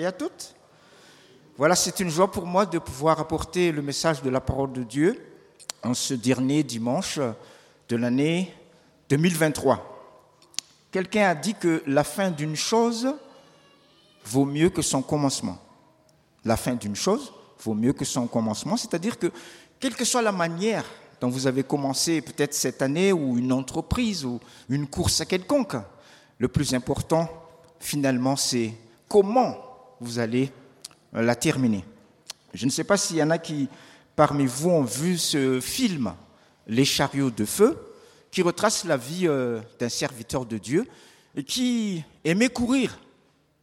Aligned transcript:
et 0.00 0.06
à 0.06 0.12
toutes. 0.12 0.54
Voilà, 1.56 1.74
c'est 1.74 1.98
une 1.98 2.08
joie 2.08 2.30
pour 2.30 2.46
moi 2.46 2.64
de 2.64 2.78
pouvoir 2.78 3.18
apporter 3.18 3.72
le 3.72 3.82
message 3.82 4.22
de 4.22 4.30
la 4.30 4.40
parole 4.40 4.72
de 4.72 4.84
Dieu 4.84 5.20
en 5.82 5.92
ce 5.92 6.14
dernier 6.14 6.62
dimanche 6.62 7.18
de 7.88 7.96
l'année 7.96 8.54
2023. 9.08 10.22
Quelqu'un 10.92 11.30
a 11.30 11.34
dit 11.34 11.54
que 11.54 11.82
la 11.88 12.04
fin 12.04 12.30
d'une 12.30 12.54
chose 12.54 13.12
vaut 14.24 14.44
mieux 14.44 14.70
que 14.70 14.82
son 14.82 15.02
commencement. 15.02 15.58
La 16.44 16.56
fin 16.56 16.74
d'une 16.74 16.94
chose 16.94 17.32
vaut 17.64 17.74
mieux 17.74 17.92
que 17.92 18.04
son 18.04 18.28
commencement, 18.28 18.76
c'est-à-dire 18.76 19.18
que 19.18 19.32
quelle 19.80 19.96
que 19.96 20.04
soit 20.04 20.22
la 20.22 20.30
manière 20.30 20.84
dont 21.20 21.28
vous 21.28 21.48
avez 21.48 21.64
commencé 21.64 22.20
peut-être 22.20 22.54
cette 22.54 22.82
année 22.82 23.12
ou 23.12 23.36
une 23.36 23.52
entreprise 23.52 24.24
ou 24.24 24.38
une 24.68 24.86
course 24.86 25.20
à 25.22 25.26
quelconque, 25.26 25.74
le 26.38 26.46
plus 26.46 26.72
important 26.72 27.28
finalement 27.80 28.36
c'est 28.36 28.72
comment 29.08 29.67
vous 30.00 30.18
allez 30.18 30.50
euh, 31.14 31.22
la 31.22 31.34
terminer. 31.34 31.84
Je 32.54 32.64
ne 32.66 32.70
sais 32.70 32.84
pas 32.84 32.96
s'il 32.96 33.16
y 33.16 33.22
en 33.22 33.30
a 33.30 33.38
qui, 33.38 33.68
parmi 34.16 34.46
vous, 34.46 34.70
ont 34.70 34.84
vu 34.84 35.18
ce 35.18 35.60
film, 35.60 36.14
Les 36.66 36.84
chariots 36.84 37.30
de 37.30 37.44
feu, 37.44 37.78
qui 38.30 38.42
retrace 38.42 38.84
la 38.84 38.96
vie 38.96 39.26
euh, 39.26 39.60
d'un 39.78 39.88
serviteur 39.88 40.44
de 40.44 40.58
Dieu 40.58 40.86
et 41.34 41.42
qui 41.42 42.04
aimait 42.24 42.48
courir, 42.48 42.98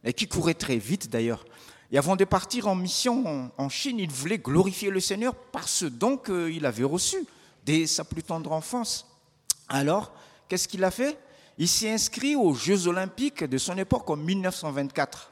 et 0.04 0.12
qui 0.12 0.26
courait 0.26 0.54
très 0.54 0.78
vite 0.78 1.10
d'ailleurs. 1.10 1.44
Et 1.92 1.98
avant 1.98 2.16
de 2.16 2.24
partir 2.24 2.66
en 2.66 2.74
mission 2.74 3.50
en 3.56 3.68
Chine, 3.68 3.98
il 4.00 4.10
voulait 4.10 4.38
glorifier 4.38 4.90
le 4.90 4.98
Seigneur 4.98 5.34
par 5.34 5.68
ce 5.68 5.86
don 5.86 6.16
qu'il 6.16 6.66
avait 6.66 6.84
reçu 6.84 7.16
dès 7.64 7.86
sa 7.86 8.04
plus 8.04 8.22
tendre 8.22 8.52
enfance. 8.52 9.06
Alors, 9.68 10.12
qu'est-ce 10.48 10.68
qu'il 10.68 10.84
a 10.84 10.90
fait? 10.90 11.18
Il 11.58 11.68
s'est 11.68 11.90
inscrit 11.90 12.36
aux 12.36 12.54
Jeux 12.54 12.86
olympiques 12.86 13.44
de 13.44 13.58
son 13.58 13.78
époque 13.78 14.08
en 14.10 14.16
1924. 14.16 15.30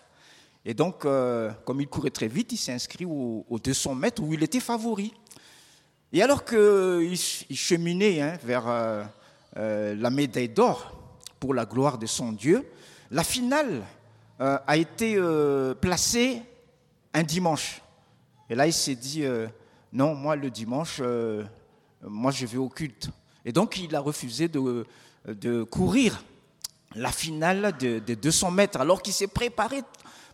Et 0.67 0.73
donc, 0.73 1.05
euh, 1.05 1.51
comme 1.65 1.81
il 1.81 1.89
courait 1.89 2.11
très 2.11 2.29
vite, 2.29 2.53
il 2.53 2.57
s'est 2.57 2.73
inscrit 2.73 3.05
aux, 3.05 3.59
200 3.63 3.95
mètres 3.95 4.23
où 4.23 4.33
il 4.33 4.43
était 4.43 4.61
favori. 4.61 5.13
Et 6.13 6.23
alors 6.23 6.45
qu'il 6.45 7.17
cheminait 7.17 8.23
hein, 8.23 8.39
vers 8.43 8.69
euh, 8.69 9.05
euh, 9.57 9.95
la 9.95 10.11
médaille 10.11 10.49
d'or 10.49 10.93
pour 11.39 11.53
la 11.53 11.67
gloire 11.67 11.99
de 11.99 12.07
son 12.07 12.33
Dieu, 12.33 12.67
la 13.11 13.25
finale 13.25 13.83
a 14.41 14.77
été 14.77 15.17
placée 15.81 16.43
un 17.13 17.23
dimanche. 17.23 17.81
Et 18.51 18.57
là, 18.57 18.67
il 18.67 18.73
s'est 18.73 18.97
dit, 18.97 19.25
non, 19.93 20.15
moi, 20.15 20.35
le 20.35 20.51
dimanche, 20.51 21.01
moi, 22.03 22.33
je 22.33 22.45
vais 22.47 22.57
au 22.57 22.69
culte. 22.69 23.11
Et 23.45 23.53
donc, 23.53 23.79
il 23.79 23.95
a 23.95 24.01
refusé 24.01 24.49
de, 24.49 25.63
courir 25.71 26.25
la 26.97 27.13
finale 27.13 27.77
de, 27.79 28.01
de 28.01 28.15
200 28.15 28.51
mètres, 28.51 28.81
alors 28.81 29.03
qu'il 29.03 29.13
s'est 29.13 29.29
préparé 29.29 29.83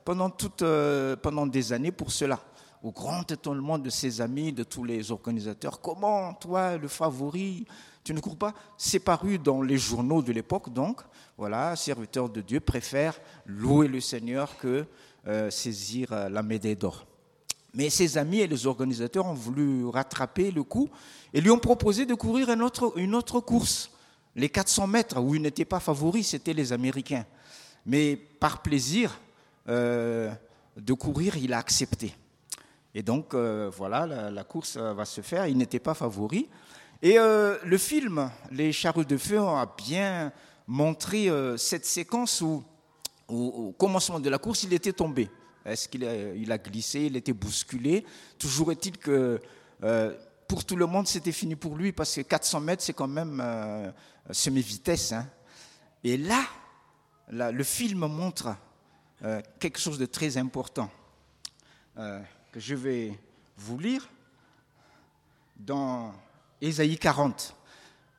pendant, 0.05 0.31
euh, 0.63 1.17
pendant 1.17 1.47
des 1.47 1.73
années 1.73 1.93
pour 1.93 2.13
cela. 2.13 2.41
Au 2.83 2.93
grand 2.93 3.31
étonnement 3.31 3.79
de 3.79 3.91
ses 3.91 4.21
amis, 4.21 4.53
de 4.53 4.63
tous 4.65 4.85
les 4.85 5.11
organisateurs, 5.11 5.81
comment 5.81 6.33
toi, 6.35 6.79
le 6.79 6.89
favori, 6.89 7.67
tu 8.03 8.15
ne 8.15 8.21
cours 8.21 8.37
pas? 8.37 8.55
C'est 8.79 9.01
paru 9.01 9.39
dans 9.39 9.61
les 9.61 9.77
journaux 9.77 10.23
de 10.23 10.33
l'époque, 10.33 10.73
donc, 10.73 11.03
voilà, 11.37 11.77
serviteur 11.77 12.31
de 12.31 12.41
Dieu 12.41 12.61
préfère 12.61 13.21
louer 13.45 13.87
le 13.87 14.01
Seigneur 14.01 14.57
que 14.57 14.87
euh, 15.27 15.51
saisir 15.51 16.13
euh, 16.13 16.29
la 16.31 16.43
médaille 16.43 16.77
d'or. 16.77 17.07
Mais 17.75 17.91
ses 17.91 18.17
amis 18.17 18.41
et 18.41 18.47
les 18.47 18.67
organisateurs 18.67 19.27
ont 19.27 19.35
voulu 19.35 19.87
rattraper 19.87 20.51
le 20.51 20.63
coup 20.63 20.89
et 21.33 21.41
lui 21.41 21.51
ont 21.51 21.59
proposé 21.59 22.07
de 22.07 22.15
courir 22.15 22.51
une 22.51 22.63
autre, 22.63 22.95
une 22.97 23.15
autre 23.15 23.41
course, 23.41 23.91
les 24.35 24.49
400 24.49 24.87
mètres, 24.87 25.21
où 25.21 25.35
il 25.35 25.43
n'était 25.43 25.65
pas 25.65 25.81
favori, 25.81 26.25
c'était 26.25 26.53
les 26.53 26.73
Américains. 26.73 27.27
Mais 27.85 28.17
par 28.17 28.63
plaisir, 28.63 29.19
euh, 29.69 30.33
de 30.77 30.93
courir, 30.95 31.37
il 31.37 31.53
a 31.53 31.59
accepté. 31.59 32.15
Et 32.95 33.03
donc, 33.03 33.35
euh, 33.35 33.71
voilà, 33.77 34.31
la, 34.31 34.45
course 34.45 34.77
va 34.77 35.05
se 35.05 35.21
faire. 35.21 35.47
Il 35.47 35.57
n'était 35.57 35.79
pas 35.79 35.95
favori. 35.95 36.49
Et 37.03 37.19
euh, 37.19 37.57
le 37.65 37.79
film, 37.79 38.31
Les 38.51 38.73
charrues 38.73 39.05
de 39.05 39.17
feu, 39.17 39.39
a 39.39 39.73
bien 39.77 40.33
montré 40.67 41.29
cette 41.57 41.87
séquence 41.87 42.41
où, 42.41 42.63
au 43.29 43.73
commencement 43.73 44.21
de 44.21 44.31
la 44.31 44.39
course, 44.39 44.65
il 44.65 44.73
était 44.73 44.93
tombé. 44.93 45.29
Est-ce 45.65 45.89
qu'il 45.89 46.05
a, 46.53 46.59
glissé, 46.59 47.03
il 47.03 47.17
était 47.17 47.33
bousculé? 47.33 48.05
Toujours 48.39 48.73
est-il 48.73 48.97
que 48.97 49.41
pour 50.49 50.65
tout 50.65 50.77
le 50.77 50.87
monde, 50.87 51.07
c'était 51.07 51.33
fini 51.33 51.55
pour 51.55 51.77
lui 51.77 51.93
parce 51.93 52.15
que 52.15 52.23
400 52.23 52.61
mètres, 52.61 52.83
c'est 52.83 52.93
quand 52.93 53.09
même 53.09 53.43
semi-vitesse. 54.31 55.13
Hein. 55.13 55.29
Et 56.03 56.17
là, 56.17 56.43
le 57.31 57.63
film 57.63 58.07
montre 58.07 58.57
euh, 59.23 59.43
quelque 59.59 59.79
chose 59.79 59.99
de 59.99 60.07
très 60.07 60.39
important 60.39 60.91
euh, 61.99 62.21
que 62.53 62.59
je 62.59 62.75
vais 62.75 63.19
vous 63.59 63.79
lire 63.79 64.09
dans 65.59 66.15
Ésaïe 66.61 66.97
40. 66.97 67.55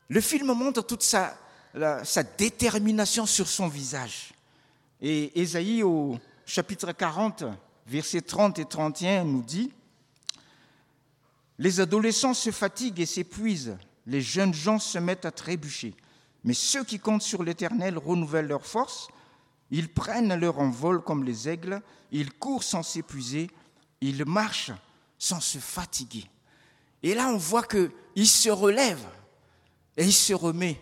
Le 0.10 0.22
film 0.22 0.54
montre 0.54 0.84
toute 0.84 1.02
sa, 1.02 1.36
sa 2.04 2.22
détermination 2.24 3.26
sur 3.26 3.48
son 3.48 3.68
visage. 3.68 4.34
Et 5.02 5.42
Ésaïe 5.42 5.82
au 5.82 6.20
chapitre 6.46 6.92
40, 6.92 7.46
versets 7.88 8.22
30 8.22 8.60
et 8.60 8.66
31 8.66 9.24
nous 9.24 9.42
dit, 9.42 9.74
Les 11.58 11.80
adolescents 11.80 12.36
se 12.36 12.52
fatiguent 12.52 13.00
et 13.00 13.08
s'épuisent, 13.08 13.76
les 14.06 14.22
jeunes 14.22 14.54
gens 14.54 14.78
se 14.78 15.00
mettent 15.00 15.26
à 15.26 15.32
trébucher, 15.32 15.96
mais 16.44 16.54
ceux 16.54 16.84
qui 16.84 17.00
comptent 17.00 17.24
sur 17.24 17.42
l'Éternel 17.42 17.98
renouvellent 17.98 18.48
leur 18.48 18.68
force, 18.68 19.08
ils 19.72 19.90
prennent 19.92 20.36
leur 20.36 20.60
envol 20.60 21.02
comme 21.02 21.24
les 21.24 21.50
aigles, 21.50 21.82
ils 22.12 22.32
courent 22.34 22.64
sans 22.64 22.84
s'épuiser, 22.84 23.50
ils 24.02 24.26
marchent 24.26 24.74
sans 25.18 25.40
se 25.40 25.58
fatiguer. 25.58 26.26
Et 27.02 27.16
là, 27.16 27.30
on 27.30 27.38
voit 27.38 27.64
qu'il 27.64 28.28
se 28.28 28.50
relève 28.50 29.04
et 29.98 30.06
il 30.06 30.14
se 30.14 30.34
remet 30.34 30.80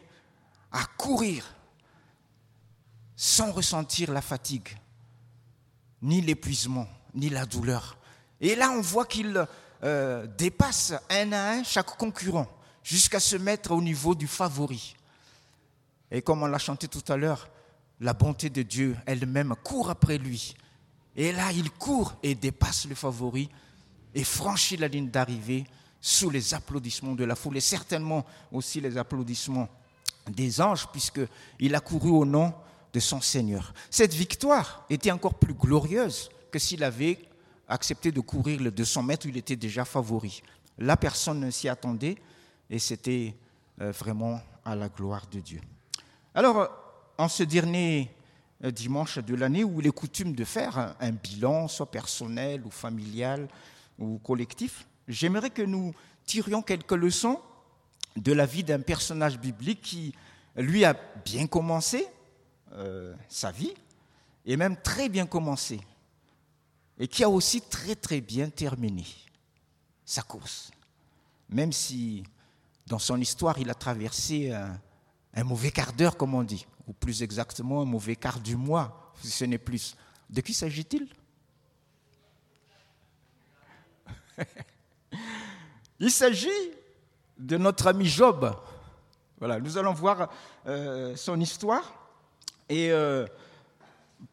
à 0.72 0.84
courir 0.98 1.56
sans 3.16 3.52
ressentir 3.52 4.12
la 4.12 4.22
fatigue, 4.22 4.70
ni 6.02 6.22
l'épuisement, 6.22 6.88
ni 7.14 7.30
la 7.30 7.46
douleur. 7.46 7.98
Et 8.42 8.56
là, 8.56 8.72
on 8.72 8.82
voit 8.82 9.06
qu'il 9.06 9.46
euh, 9.84 10.26
dépasse 10.38 10.94
un 11.10 11.32
à 11.32 11.52
un 11.52 11.64
chaque 11.64 11.98
concurrent 11.98 12.48
jusqu'à 12.84 13.20
se 13.20 13.36
mettre 13.36 13.72
au 13.72 13.82
niveau 13.82 14.16
du 14.16 14.28
favori. 14.28 14.96
Et 16.12 16.22
comme 16.22 16.42
on 16.44 16.48
l'a 16.48 16.58
chanté 16.58 16.88
tout 16.88 17.04
à 17.12 17.18
l'heure, 17.18 17.50
la 18.00 18.14
bonté 18.14 18.50
de 18.50 18.62
Dieu 18.62 18.96
elle-même 19.06 19.56
court 19.64 19.90
après 19.90 20.18
lui. 20.18 20.56
Et 21.16 21.32
là, 21.32 21.52
il 21.52 21.70
court 21.72 22.16
et 22.24 22.36
dépasse 22.36 22.88
le 22.88 22.96
favori 22.96 23.50
et 24.14 24.24
franchit 24.24 24.78
la 24.78 24.88
ligne 24.88 25.10
d'arrivée 25.10 25.66
sous 26.02 26.30
les 26.30 26.54
applaudissements 26.54 27.14
de 27.14 27.26
la 27.26 27.36
foule 27.36 27.58
et 27.58 27.62
certainement 27.62 28.26
aussi 28.52 28.80
les 28.80 28.98
applaudissements 28.98 29.68
des 30.30 30.62
anges, 30.62 30.88
puisqu'il 30.92 31.76
a 31.76 31.80
couru 31.80 32.10
au 32.10 32.26
nom 32.26 32.54
de 32.94 33.00
son 33.00 33.22
Seigneur. 33.22 33.74
Cette 33.90 34.14
victoire 34.14 34.86
était 34.90 35.12
encore 35.12 35.36
plus 35.36 35.54
glorieuse 35.54 36.30
que 36.52 36.60
s'il 36.60 36.84
avait 36.84 37.20
accepté 37.68 38.12
de 38.12 38.20
courir 38.20 38.62
le 38.62 38.72
200 38.72 39.04
mètres 39.04 39.26
il 39.28 39.38
était 39.38 39.56
déjà 39.56 39.86
favori. 39.86 40.42
La 40.78 40.98
personne 40.98 41.40
ne 41.42 41.52
s'y 41.52 41.68
attendait 41.68 42.18
et 42.70 42.80
c'était 42.80 43.36
euh, 43.82 43.92
vraiment 43.92 44.42
à 44.66 44.76
la 44.76 44.90
gloire 44.90 45.28
de 45.28 45.40
Dieu. 45.40 45.62
Alors, 46.34 46.89
en 47.20 47.28
ce 47.28 47.44
dernier 47.44 48.10
euh, 48.64 48.72
dimanche 48.72 49.20
de 49.20 49.36
l'année 49.36 49.66
où 49.66 49.82
il 49.82 49.88
est 49.88 49.92
coutume 49.92 50.34
de 50.34 50.46
faire 50.46 50.96
un 51.00 51.12
bilan, 51.12 51.68
soit 51.68 51.92
personnel 51.92 52.64
ou 52.66 52.72
familial 52.72 53.50
ou 54.00 54.20
collectif, 54.20 54.88
j'aimerais 55.06 55.50
que 55.50 55.62
nous 55.62 55.94
tirions 56.26 56.62
quelques 56.62 56.94
leçons 56.94 57.42
de 58.16 58.32
la 58.32 58.46
vie 58.46 58.64
d'un 58.64 58.80
personnage 58.80 59.38
biblique 59.38 59.82
qui, 59.82 60.16
lui, 60.56 60.86
a 60.86 60.96
bien 61.26 61.46
commencé 61.46 62.08
euh, 62.72 63.14
sa 63.28 63.52
vie, 63.52 63.74
et 64.46 64.56
même 64.56 64.78
très 64.82 65.10
bien 65.10 65.26
commencé, 65.26 65.82
et 66.98 67.08
qui 67.10 67.26
a 67.26 67.30
aussi 67.30 67.62
très 67.62 67.96
très 67.96 68.22
bien 68.22 68.50
terminé 68.50 69.06
sa 70.06 70.22
course, 70.22 70.72
même 71.50 71.74
si 71.74 72.24
dans 72.88 73.00
son 73.00 73.20
histoire 73.20 73.60
il 73.60 73.70
a 73.70 73.76
traversé 73.76 74.54
un 74.54 74.80
mauvais 75.44 75.72
quart 75.72 75.94
d'heure, 75.94 76.18
comme 76.18 76.34
on 76.34 76.44
dit 76.44 76.66
ou 76.90 76.94
plus 76.94 77.22
exactement 77.22 77.84
un 77.84 77.86
mauvais 77.86 78.16
quart 78.16 78.40
du 78.40 78.56
mois, 78.56 79.14
si 79.22 79.30
ce 79.30 79.46
n'est 79.46 79.60
plus. 79.60 79.96
De 80.28 80.42
qui 80.42 80.56
s'agit-il? 80.56 81.08
Il 86.00 86.10
s'agit 86.10 86.50
de 87.38 87.58
notre 87.58 87.86
ami 87.86 88.06
Job. 88.06 88.56
Voilà, 89.38 89.60
nous 89.60 89.78
allons 89.78 89.94
voir 89.94 90.32
euh, 90.66 91.16
son 91.16 91.40
histoire 91.40 91.94
et 92.68 92.92
euh, 92.92 93.28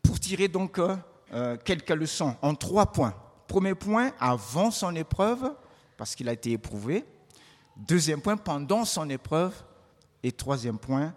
pour 0.02 0.18
tirer 0.18 0.48
donc 0.48 0.78
euh, 0.78 1.56
quelques 1.58 1.90
leçons 1.90 2.36
en 2.40 2.54
trois 2.54 2.90
points. 2.90 3.14
Premier 3.46 3.74
point, 3.74 4.12
avant 4.18 4.70
son 4.70 4.96
épreuve, 4.96 5.52
parce 5.98 6.14
qu'il 6.14 6.28
a 6.30 6.32
été 6.32 6.52
éprouvé. 6.52 7.04
Deuxième 7.76 8.22
point, 8.22 8.38
pendant 8.38 8.86
son 8.86 9.10
épreuve. 9.10 9.54
Et 10.26 10.32
troisième 10.32 10.76
point, 10.76 11.14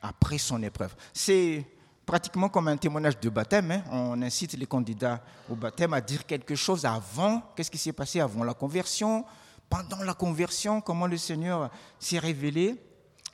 après 0.00 0.38
son 0.38 0.62
épreuve. 0.62 0.96
C'est 1.12 1.62
pratiquement 2.06 2.48
comme 2.48 2.68
un 2.68 2.78
témoignage 2.78 3.20
de 3.20 3.28
baptême. 3.28 3.70
Hein. 3.70 3.82
On 3.92 4.22
incite 4.22 4.54
les 4.54 4.64
candidats 4.64 5.22
au 5.50 5.54
baptême 5.54 5.92
à 5.92 6.00
dire 6.00 6.24
quelque 6.24 6.54
chose 6.54 6.86
avant. 6.86 7.42
Qu'est-ce 7.54 7.70
qui 7.70 7.76
s'est 7.76 7.92
passé 7.92 8.18
avant 8.18 8.44
la 8.44 8.54
conversion? 8.54 9.26
Pendant 9.68 10.02
la 10.04 10.14
conversion, 10.14 10.80
comment 10.80 11.06
le 11.06 11.18
Seigneur 11.18 11.70
s'est 12.00 12.18
révélé 12.18 12.76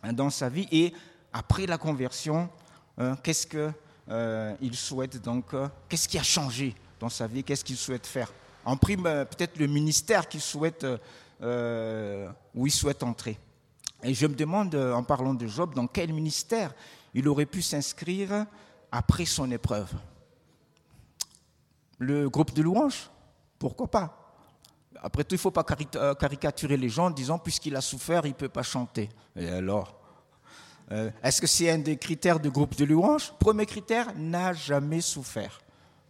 hein, 0.02 0.12
dans 0.12 0.28
sa 0.28 0.48
vie? 0.48 0.66
Et 0.72 0.92
après 1.32 1.66
la 1.66 1.78
conversion, 1.78 2.50
hein, 2.98 3.16
qu'est-ce 3.22 3.46
qu'il 3.46 3.72
euh, 4.08 4.72
souhaite 4.72 5.22
donc 5.22 5.54
euh, 5.54 5.68
Qu'est-ce 5.88 6.08
qui 6.08 6.18
a 6.18 6.24
changé 6.24 6.74
dans 6.98 7.10
sa 7.10 7.28
vie? 7.28 7.44
Qu'est-ce 7.44 7.64
qu'il 7.64 7.76
souhaite 7.76 8.08
faire? 8.08 8.32
En 8.64 8.76
prime, 8.76 9.06
euh, 9.06 9.24
peut-être 9.24 9.56
le 9.56 9.68
ministère 9.68 10.28
qu'il 10.28 10.40
souhaite, 10.40 10.84
où 11.40 12.66
il 12.66 12.72
souhaite 12.72 13.04
entrer. 13.04 13.38
Et 14.02 14.14
je 14.14 14.26
me 14.26 14.34
demande, 14.34 14.74
en 14.74 15.02
parlant 15.04 15.34
de 15.34 15.46
Job, 15.46 15.74
dans 15.74 15.86
quel 15.86 16.12
ministère 16.12 16.74
il 17.14 17.28
aurait 17.28 17.46
pu 17.46 17.62
s'inscrire 17.62 18.46
après 18.90 19.24
son 19.24 19.50
épreuve. 19.50 19.92
Le 21.98 22.28
groupe 22.28 22.52
de 22.52 22.62
louanges, 22.62 23.10
pourquoi 23.58 23.88
pas? 23.88 24.18
Après 25.00 25.24
tout, 25.24 25.34
il 25.34 25.38
ne 25.38 25.40
faut 25.40 25.50
pas 25.50 25.64
euh, 25.96 26.14
caricaturer 26.14 26.76
les 26.76 26.88
gens 26.88 27.06
en 27.06 27.10
disant 27.10 27.38
puisqu'il 27.38 27.74
a 27.74 27.80
souffert, 27.80 28.24
il 28.24 28.30
ne 28.30 28.34
peut 28.34 28.48
pas 28.48 28.62
chanter. 28.62 29.08
Et 29.36 29.48
alors? 29.48 29.98
Euh, 30.90 31.10
Est-ce 31.22 31.40
que 31.40 31.46
c'est 31.46 31.70
un 31.70 31.78
des 31.78 31.96
critères 31.96 32.38
de 32.38 32.48
groupe 32.48 32.76
de 32.76 32.84
louanges? 32.84 33.32
Premier 33.38 33.66
critère, 33.66 34.12
n'a 34.16 34.52
jamais 34.52 35.00
souffert. 35.00 35.60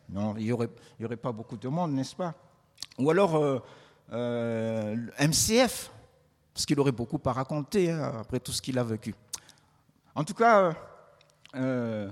Non, 0.09 0.35
il 0.37 0.45
n'y 0.45 0.53
aurait, 0.53 1.17
pas 1.17 1.33
beaucoup 1.33 1.57
de 1.57 1.69
monde, 1.69 1.93
n'est-ce 1.93 2.17
pas? 2.17 2.35
Ou 2.99 3.11
alors 3.11 3.63
euh, 4.13 4.97
MCF, 5.19 5.91
parce 6.53 6.67
qu'il 6.67 6.79
aurait 6.81 6.93
beaucoup 6.93 7.21
à 7.25 7.33
raconter 7.33 7.91
hein, 7.91 8.13
après 8.21 8.41
tout 8.41 8.53
ce 8.53 8.61
qu'il 8.61 8.79
a 8.79 8.85
vécu. 8.85 9.15
En 10.15 10.25
tout 10.25 10.35
cas, 10.35 10.75
euh, 11.55 12.11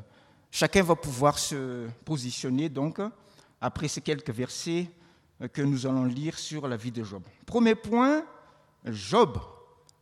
chacun 0.51 0.83
va 0.83 0.97
pouvoir 0.97 1.39
se 1.39 1.89
positionner 2.05 2.69
donc 2.69 3.01
après 3.61 3.89
ces 3.89 4.01
quelques 4.01 4.31
versets 4.31 4.91
que 5.53 5.63
nous 5.63 5.87
allons 5.87 6.05
lire 6.05 6.39
sur 6.39 6.69
la 6.69 6.77
vie 6.77 6.93
de 6.93 7.03
Job. 7.03 7.23
Premier 7.47 7.75
point, 7.75 8.25
Job, 8.85 9.39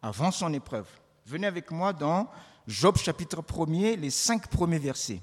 avant 0.02 0.30
son 0.30 0.52
épreuve. 0.52 0.86
Venez 1.26 1.46
avec 1.46 1.70
moi 1.70 1.92
dans 1.92 2.28
Job 2.66 2.96
chapitre 2.96 3.42
1er, 3.42 3.96
les 3.96 4.10
cinq 4.10 4.48
premiers 4.48 4.78
versets. 4.78 5.20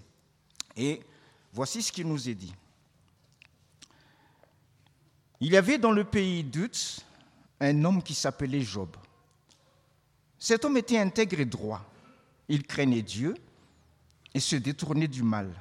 Et 0.75 1.01
voici 1.53 1.81
ce 1.81 1.91
qu'il 1.91 2.07
nous 2.07 2.29
est 2.29 2.35
dit. 2.35 2.53
Il 5.39 5.51
y 5.51 5.57
avait 5.57 5.77
dans 5.77 5.91
le 5.91 6.03
pays 6.03 6.43
d'Utz 6.43 7.05
un 7.59 7.83
homme 7.83 8.01
qui 8.01 8.13
s'appelait 8.13 8.61
Job. 8.61 8.89
Cet 10.39 10.65
homme 10.65 10.77
était 10.77 10.99
intègre 10.99 11.39
et 11.39 11.45
droit. 11.45 11.83
Il 12.47 12.63
craignait 12.63 13.01
Dieu 13.01 13.35
et 14.33 14.39
se 14.39 14.55
détournait 14.55 15.07
du 15.07 15.23
mal. 15.23 15.51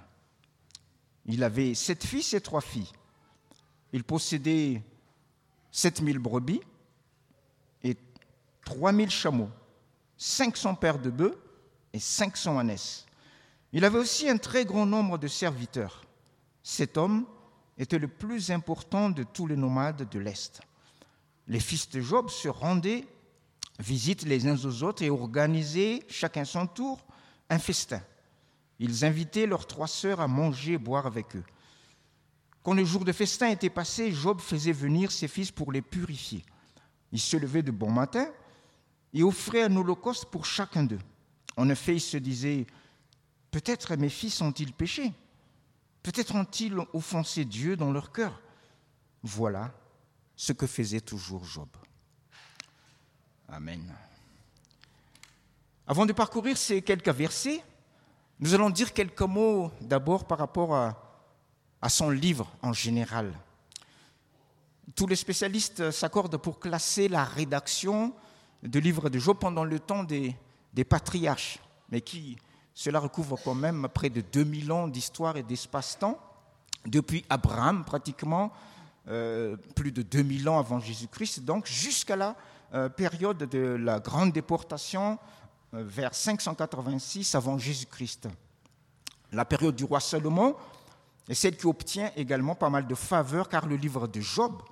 Il 1.26 1.42
avait 1.42 1.74
sept 1.74 2.04
fils 2.04 2.34
et 2.34 2.40
trois 2.40 2.60
filles. 2.60 2.92
Il 3.92 4.04
possédait 4.04 4.82
sept 5.70 6.00
mille 6.02 6.18
brebis 6.18 6.60
et 7.82 7.96
trois 8.64 8.92
mille 8.92 9.10
chameaux, 9.10 9.50
cinq 10.18 10.56
cents 10.56 10.74
paires 10.74 10.98
de 10.98 11.10
bœufs 11.10 11.40
et 11.92 12.00
cinq 12.00 12.36
cents 12.36 12.58
ânesses. 12.58 13.06
Il 13.72 13.84
avait 13.84 13.98
aussi 13.98 14.28
un 14.28 14.36
très 14.36 14.64
grand 14.64 14.86
nombre 14.86 15.18
de 15.18 15.28
serviteurs. 15.28 16.04
Cet 16.62 16.96
homme 16.96 17.26
était 17.78 17.98
le 17.98 18.08
plus 18.08 18.50
important 18.50 19.10
de 19.10 19.22
tous 19.22 19.46
les 19.46 19.56
nomades 19.56 20.08
de 20.08 20.18
l'Est. 20.18 20.60
Les 21.48 21.60
fils 21.60 21.88
de 21.90 22.00
Job 22.00 22.30
se 22.30 22.48
rendaient 22.48 23.06
visite 23.78 24.24
les 24.24 24.46
uns 24.46 24.56
aux 24.64 24.82
autres 24.82 25.02
et 25.02 25.10
organisaient 25.10 26.04
chacun 26.08 26.44
son 26.44 26.66
tour 26.66 27.04
un 27.50 27.58
festin. 27.58 28.02
Ils 28.78 29.04
invitaient 29.04 29.46
leurs 29.46 29.66
trois 29.66 29.86
sœurs 29.86 30.20
à 30.20 30.28
manger 30.28 30.72
et 30.72 30.78
boire 30.78 31.06
avec 31.06 31.36
eux. 31.36 31.44
Quand 32.62 32.74
le 32.74 32.84
jour 32.84 33.04
de 33.04 33.12
festin 33.12 33.48
était 33.48 33.70
passé, 33.70 34.10
Job 34.10 34.40
faisait 34.40 34.72
venir 34.72 35.12
ses 35.12 35.28
fils 35.28 35.50
pour 35.50 35.70
les 35.70 35.82
purifier. 35.82 36.44
Il 37.12 37.20
se 37.20 37.36
levait 37.36 37.62
de 37.62 37.70
bon 37.70 37.90
matin 37.90 38.26
et 39.12 39.22
offrait 39.22 39.62
un 39.62 39.76
holocauste 39.76 40.26
pour 40.26 40.46
chacun 40.46 40.84
d'eux. 40.84 41.00
En 41.56 41.68
effet, 41.68 41.94
il 41.94 42.00
se 42.00 42.16
disait, 42.16 42.66
peut-être 43.50 43.94
mes 43.96 44.08
fils 44.08 44.40
ont-ils 44.40 44.72
péché? 44.72 45.12
Peut-être 46.02 46.34
ont-ils 46.34 46.76
offensé 46.92 47.44
Dieu 47.44 47.76
dans 47.76 47.92
leur 47.92 48.12
cœur? 48.12 48.40
Voilà 49.22 49.72
ce 50.34 50.52
que 50.52 50.66
faisait 50.66 51.00
toujours 51.00 51.44
Job. 51.44 51.68
Amen. 53.56 53.94
Avant 55.86 56.06
de 56.06 56.12
parcourir 56.12 56.56
ces 56.56 56.82
quelques 56.82 57.10
versets, 57.10 57.62
nous 58.40 58.52
allons 58.52 58.68
dire 58.68 58.92
quelques 58.92 59.20
mots 59.20 59.70
d'abord 59.80 60.26
par 60.26 60.38
rapport 60.38 60.74
à, 60.74 61.88
son 61.88 62.10
livre 62.10 62.50
en 62.62 62.72
général. 62.72 63.32
Tous 64.96 65.06
les 65.06 65.14
spécialistes 65.14 65.92
s'accordent 65.92 66.36
pour 66.38 66.58
classer 66.58 67.06
la 67.06 67.22
rédaction 67.22 68.12
du 68.60 68.80
livre 68.80 69.08
de 69.08 69.20
Job 69.20 69.36
pendant 69.38 69.64
le 69.64 69.78
temps 69.78 70.02
des, 70.02 70.34
patriarches, 70.88 71.60
mais 71.90 72.00
qui, 72.00 72.36
cela 72.74 72.98
recouvre 72.98 73.38
quand 73.44 73.54
même 73.54 73.86
près 73.94 74.10
de 74.10 74.20
2000 74.20 74.72
ans 74.72 74.88
d'histoire 74.88 75.36
et 75.36 75.44
d'espace-temps, 75.44 76.18
depuis 76.86 77.24
Abraham 77.30 77.84
pratiquement, 77.84 78.52
euh, 79.06 79.56
plus 79.76 79.92
de 79.92 80.02
2000 80.02 80.48
ans 80.48 80.58
avant 80.58 80.80
Jésus-Christ, 80.80 81.44
donc 81.44 81.66
jusqu'à 81.66 82.16
la 82.16 82.34
période 82.96 83.38
de 83.38 83.76
la 83.76 84.00
grande 84.00 84.32
déportation 84.32 85.18
euh, 85.74 85.82
vers 85.84 86.14
586 86.14 87.34
avant 87.34 87.58
Jésus-Christ. 87.58 88.28
La 89.32 89.44
période 89.44 89.74
du 89.74 89.84
roi 89.84 90.00
Salomon 90.00 90.54
est 91.28 91.34
celle 91.34 91.56
qui 91.56 91.66
obtient 91.66 92.10
également 92.16 92.54
pas 92.54 92.70
mal 92.70 92.86
de 92.86 92.94
faveurs 92.94 93.48
car 93.48 93.66
le 93.66 93.76
livre 93.76 94.06
de 94.06 94.20
Job 94.20 94.62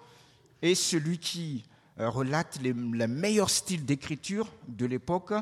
est 0.61 0.75
celui 0.75 1.19
qui 1.19 1.65
euh, 1.99 2.09
relate 2.09 2.61
le 2.63 3.07
meilleur 3.07 3.51
style 3.51 3.85
d'écriture 3.85 4.49
de 4.69 4.87
l'époque. 4.87 5.33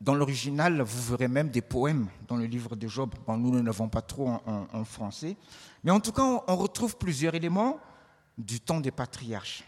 Dans 0.00 0.14
l'original, 0.14 0.80
vous 0.82 1.10
verrez 1.10 1.28
même 1.28 1.48
des 1.48 1.62
poèmes 1.62 2.06
dans 2.28 2.36
le 2.36 2.44
livre 2.44 2.76
de 2.76 2.86
Job. 2.86 3.12
Bon, 3.26 3.36
nous 3.36 3.50
ne 3.50 3.62
l'avons 3.62 3.88
pas 3.88 4.02
trop 4.02 4.30
en, 4.46 4.84
français. 4.84 5.36
Mais 5.82 5.90
en 5.90 5.98
tout 5.98 6.12
cas, 6.12 6.22
on 6.22 6.56
retrouve 6.56 6.96
plusieurs 6.96 7.34
éléments 7.34 7.80
du 8.36 8.60
temps 8.60 8.78
des 8.78 8.92
patriarches. 8.92 9.64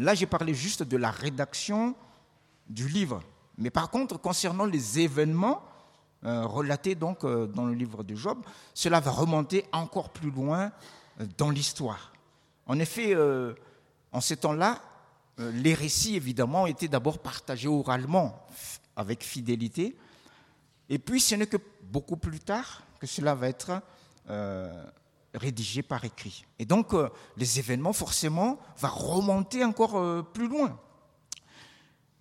Là, 0.00 0.14
j'ai 0.14 0.26
parlé 0.26 0.54
juste 0.54 0.82
de 0.82 0.96
la 0.96 1.10
rédaction 1.10 1.94
du 2.68 2.88
livre. 2.88 3.22
Mais 3.58 3.68
par 3.70 3.90
contre, 3.90 4.18
concernant 4.18 4.64
les 4.64 4.98
événements 4.98 5.62
euh, 6.24 6.46
relatés 6.46 6.94
donc 6.94 7.24
euh, 7.24 7.46
dans 7.46 7.66
le 7.66 7.74
livre 7.74 8.02
de 8.02 8.14
Job, 8.14 8.38
cela 8.72 9.00
va 9.00 9.10
remonter 9.10 9.66
encore 9.72 10.08
plus 10.10 10.30
loin 10.30 10.72
euh, 11.20 11.26
dans 11.36 11.50
l'histoire. 11.50 12.12
En 12.66 12.78
effet, 12.78 13.16
en 14.12 14.20
ces 14.20 14.36
temps-là, 14.36 14.80
les 15.38 15.74
récits 15.74 16.14
évidemment 16.14 16.68
étaient 16.68 16.86
d'abord 16.86 17.18
partagés 17.18 17.66
oralement 17.66 18.46
avec 18.94 19.24
fidélité, 19.24 19.96
et 20.88 21.00
puis 21.00 21.20
ce 21.20 21.34
n'est 21.34 21.48
que 21.48 21.56
beaucoup 21.82 22.16
plus 22.16 22.38
tard 22.38 22.84
que 23.00 23.08
cela 23.08 23.34
va 23.34 23.48
être 23.48 23.82
rédigé 25.34 25.82
par 25.82 26.04
écrit. 26.04 26.44
Et 26.58 26.64
donc 26.64 26.92
les 27.36 27.58
événements 27.58 27.92
forcément 27.92 28.58
vont 28.78 28.88
remonter 28.88 29.64
encore 29.64 30.24
plus 30.32 30.48
loin. 30.48 30.78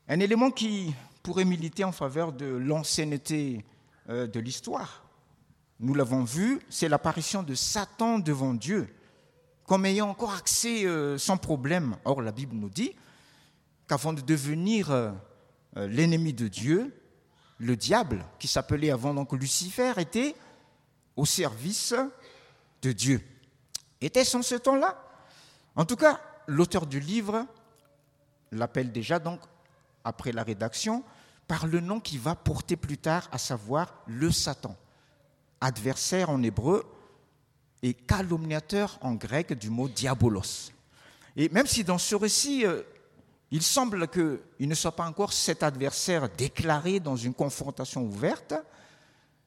Un 0.07 0.19
élément 0.19 0.51
qui 0.51 0.93
pourrait 1.21 1.45
militer 1.45 1.83
en 1.83 1.91
faveur 1.91 2.33
de 2.33 2.47
l'ancienneté 2.47 3.63
euh, 4.09 4.25
de 4.25 4.39
l'histoire. 4.39 5.03
Nous 5.79 5.93
l'avons 5.93 6.23
vu, 6.23 6.59
c'est 6.69 6.89
l'apparition 6.89 7.43
de 7.43 7.53
Satan 7.53 8.17
devant 8.17 8.55
Dieu, 8.55 8.87
comme 9.67 9.85
ayant 9.85 10.09
encore 10.09 10.33
accès 10.33 10.85
euh, 10.85 11.19
sans 11.19 11.37
problème. 11.37 11.95
Or, 12.05 12.23
la 12.23 12.31
Bible 12.31 12.55
nous 12.55 12.69
dit 12.69 12.95
qu'avant 13.87 14.13
de 14.13 14.21
devenir 14.21 14.89
euh, 14.89 15.11
l'ennemi 15.75 16.33
de 16.33 16.47
Dieu, 16.47 16.95
le 17.59 17.75
diable, 17.75 18.25
qui 18.39 18.47
s'appelait 18.47 18.89
avant 18.89 19.13
donc 19.13 19.31
Lucifer, 19.33 19.93
était 19.97 20.35
au 21.15 21.25
service 21.25 21.93
de 22.81 22.91
Dieu. 22.91 23.21
Était-ce 24.01 24.38
en 24.38 24.41
ce 24.41 24.55
temps-là 24.55 25.01
En 25.75 25.86
tout 25.86 25.95
cas, 25.95 26.19
l'auteur 26.48 26.86
du 26.86 27.00
livre 27.00 27.45
l'appelle 28.51 28.91
déjà 28.91 29.19
donc 29.19 29.39
après 30.03 30.31
la 30.31 30.43
rédaction, 30.43 31.03
par 31.48 31.67
le 31.67 31.79
nom 31.79 32.00
qui 32.00 32.17
va 32.17 32.36
porter 32.36 32.75
plus 32.75 32.98
tard, 32.98 33.27
à 33.31 33.38
savoir 33.38 34.03
le 34.07 34.31
Satan, 34.31 34.75
adversaire 35.62 36.29
en 36.29 36.41
hébreu 36.43 36.86
et 37.81 37.93
calomniateur 37.93 38.98
en 39.01 39.15
grec 39.15 39.53
du 39.53 39.69
mot 39.69 39.89
diabolos. 39.89 40.71
Et 41.36 41.50
même 41.50 41.67
si 41.67 41.83
dans 41.83 41.98
ce 41.98 42.15
récit, 42.15 42.65
euh, 42.65 42.83
il 43.51 43.63
semble 43.63 44.07
qu'il 44.07 44.69
ne 44.69 44.75
soit 44.75 44.95
pas 44.95 45.05
encore 45.05 45.33
cet 45.33 45.63
adversaire 45.63 46.29
déclaré 46.29 47.00
dans 47.00 47.15
une 47.15 47.33
confrontation 47.33 48.03
ouverte, 48.03 48.53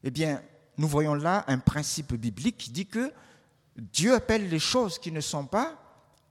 eh 0.02 0.10
bien, 0.10 0.42
nous 0.78 0.88
voyons 0.88 1.14
là 1.14 1.44
un 1.48 1.58
principe 1.58 2.14
biblique 2.14 2.58
qui 2.58 2.70
dit 2.70 2.86
que 2.86 3.12
Dieu 3.76 4.14
appelle 4.14 4.48
les 4.48 4.58
choses 4.58 4.98
qui 4.98 5.12
ne 5.12 5.20
sont 5.20 5.46
pas 5.46 5.78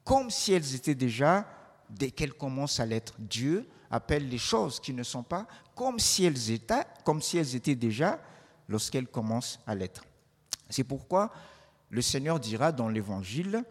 comme 0.03 0.29
si 0.29 0.53
elles 0.53 0.75
étaient 0.75 0.95
déjà 0.95 1.47
dès 1.89 2.11
qu'elles 2.11 2.33
commencent 2.33 2.79
à 2.79 2.85
l'être. 2.85 3.13
Dieu 3.19 3.67
appelle 3.89 4.27
les 4.29 4.37
choses 4.37 4.79
qui 4.79 4.93
ne 4.93 5.03
sont 5.03 5.23
pas 5.23 5.47
comme 5.75 5.99
si 5.99 6.25
elles 6.25 6.51
étaient, 6.51 6.85
comme 7.03 7.21
si 7.21 7.37
elles 7.37 7.55
étaient 7.55 7.75
déjà 7.75 8.19
lorsqu'elles 8.67 9.07
commencent 9.07 9.59
à 9.67 9.75
l'être. 9.75 10.03
C'est 10.69 10.83
pourquoi 10.83 11.31
le 11.89 12.01
Seigneur 12.01 12.39
dira 12.39 12.71
dans 12.71 12.87
l'Évangile, 12.87 13.63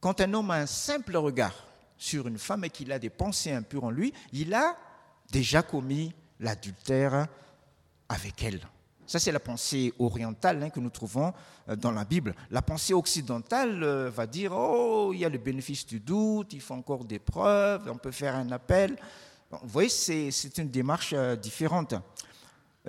quand 0.00 0.20
un 0.20 0.32
homme 0.34 0.50
a 0.50 0.56
un 0.56 0.66
simple 0.66 1.16
regard 1.16 1.54
sur 1.98 2.26
une 2.26 2.38
femme 2.38 2.64
et 2.64 2.70
qu'il 2.70 2.92
a 2.92 2.98
des 2.98 3.10
pensées 3.10 3.52
impures 3.52 3.84
en 3.84 3.90
lui, 3.90 4.12
il 4.32 4.54
a 4.54 4.76
déjà 5.30 5.62
commis 5.62 6.14
l'adultère 6.40 7.26
avec 8.08 8.42
elle. 8.42 8.60
Ça, 9.06 9.20
c'est 9.20 9.30
la 9.30 9.40
pensée 9.40 9.92
orientale 10.00 10.62
hein, 10.62 10.70
que 10.70 10.80
nous 10.80 10.90
trouvons 10.90 11.32
euh, 11.68 11.76
dans 11.76 11.92
la 11.92 12.04
Bible. 12.04 12.34
La 12.50 12.60
pensée 12.60 12.92
occidentale 12.92 13.82
euh, 13.82 14.10
va 14.10 14.26
dire, 14.26 14.52
oh, 14.52 15.12
il 15.14 15.20
y 15.20 15.24
a 15.24 15.28
le 15.28 15.38
bénéfice 15.38 15.86
du 15.86 16.00
doute, 16.00 16.52
il 16.52 16.60
faut 16.60 16.74
encore 16.74 17.04
des 17.04 17.20
preuves, 17.20 17.88
on 17.88 17.98
peut 17.98 18.10
faire 18.10 18.34
un 18.34 18.50
appel. 18.50 18.96
vous 19.50 19.68
voyez, 19.68 19.88
c'est 19.88 20.58
une 20.58 20.70
démarche 20.70 21.12
euh, 21.12 21.36
différente. 21.36 21.94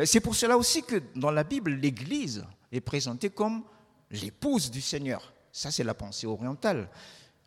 C'est 0.05 0.19
pour 0.19 0.35
cela 0.35 0.57
aussi 0.57 0.83
que 0.83 1.01
dans 1.15 1.31
la 1.31 1.43
Bible, 1.43 1.71
l'Église 1.71 2.45
est 2.71 2.81
présentée 2.81 3.31
comme 3.31 3.63
l'épouse 4.11 4.69
du 4.69 4.81
Seigneur. 4.81 5.33
Ça, 5.51 5.71
c'est 5.71 5.83
la 5.83 5.95
pensée 5.95 6.27
orientale. 6.27 6.87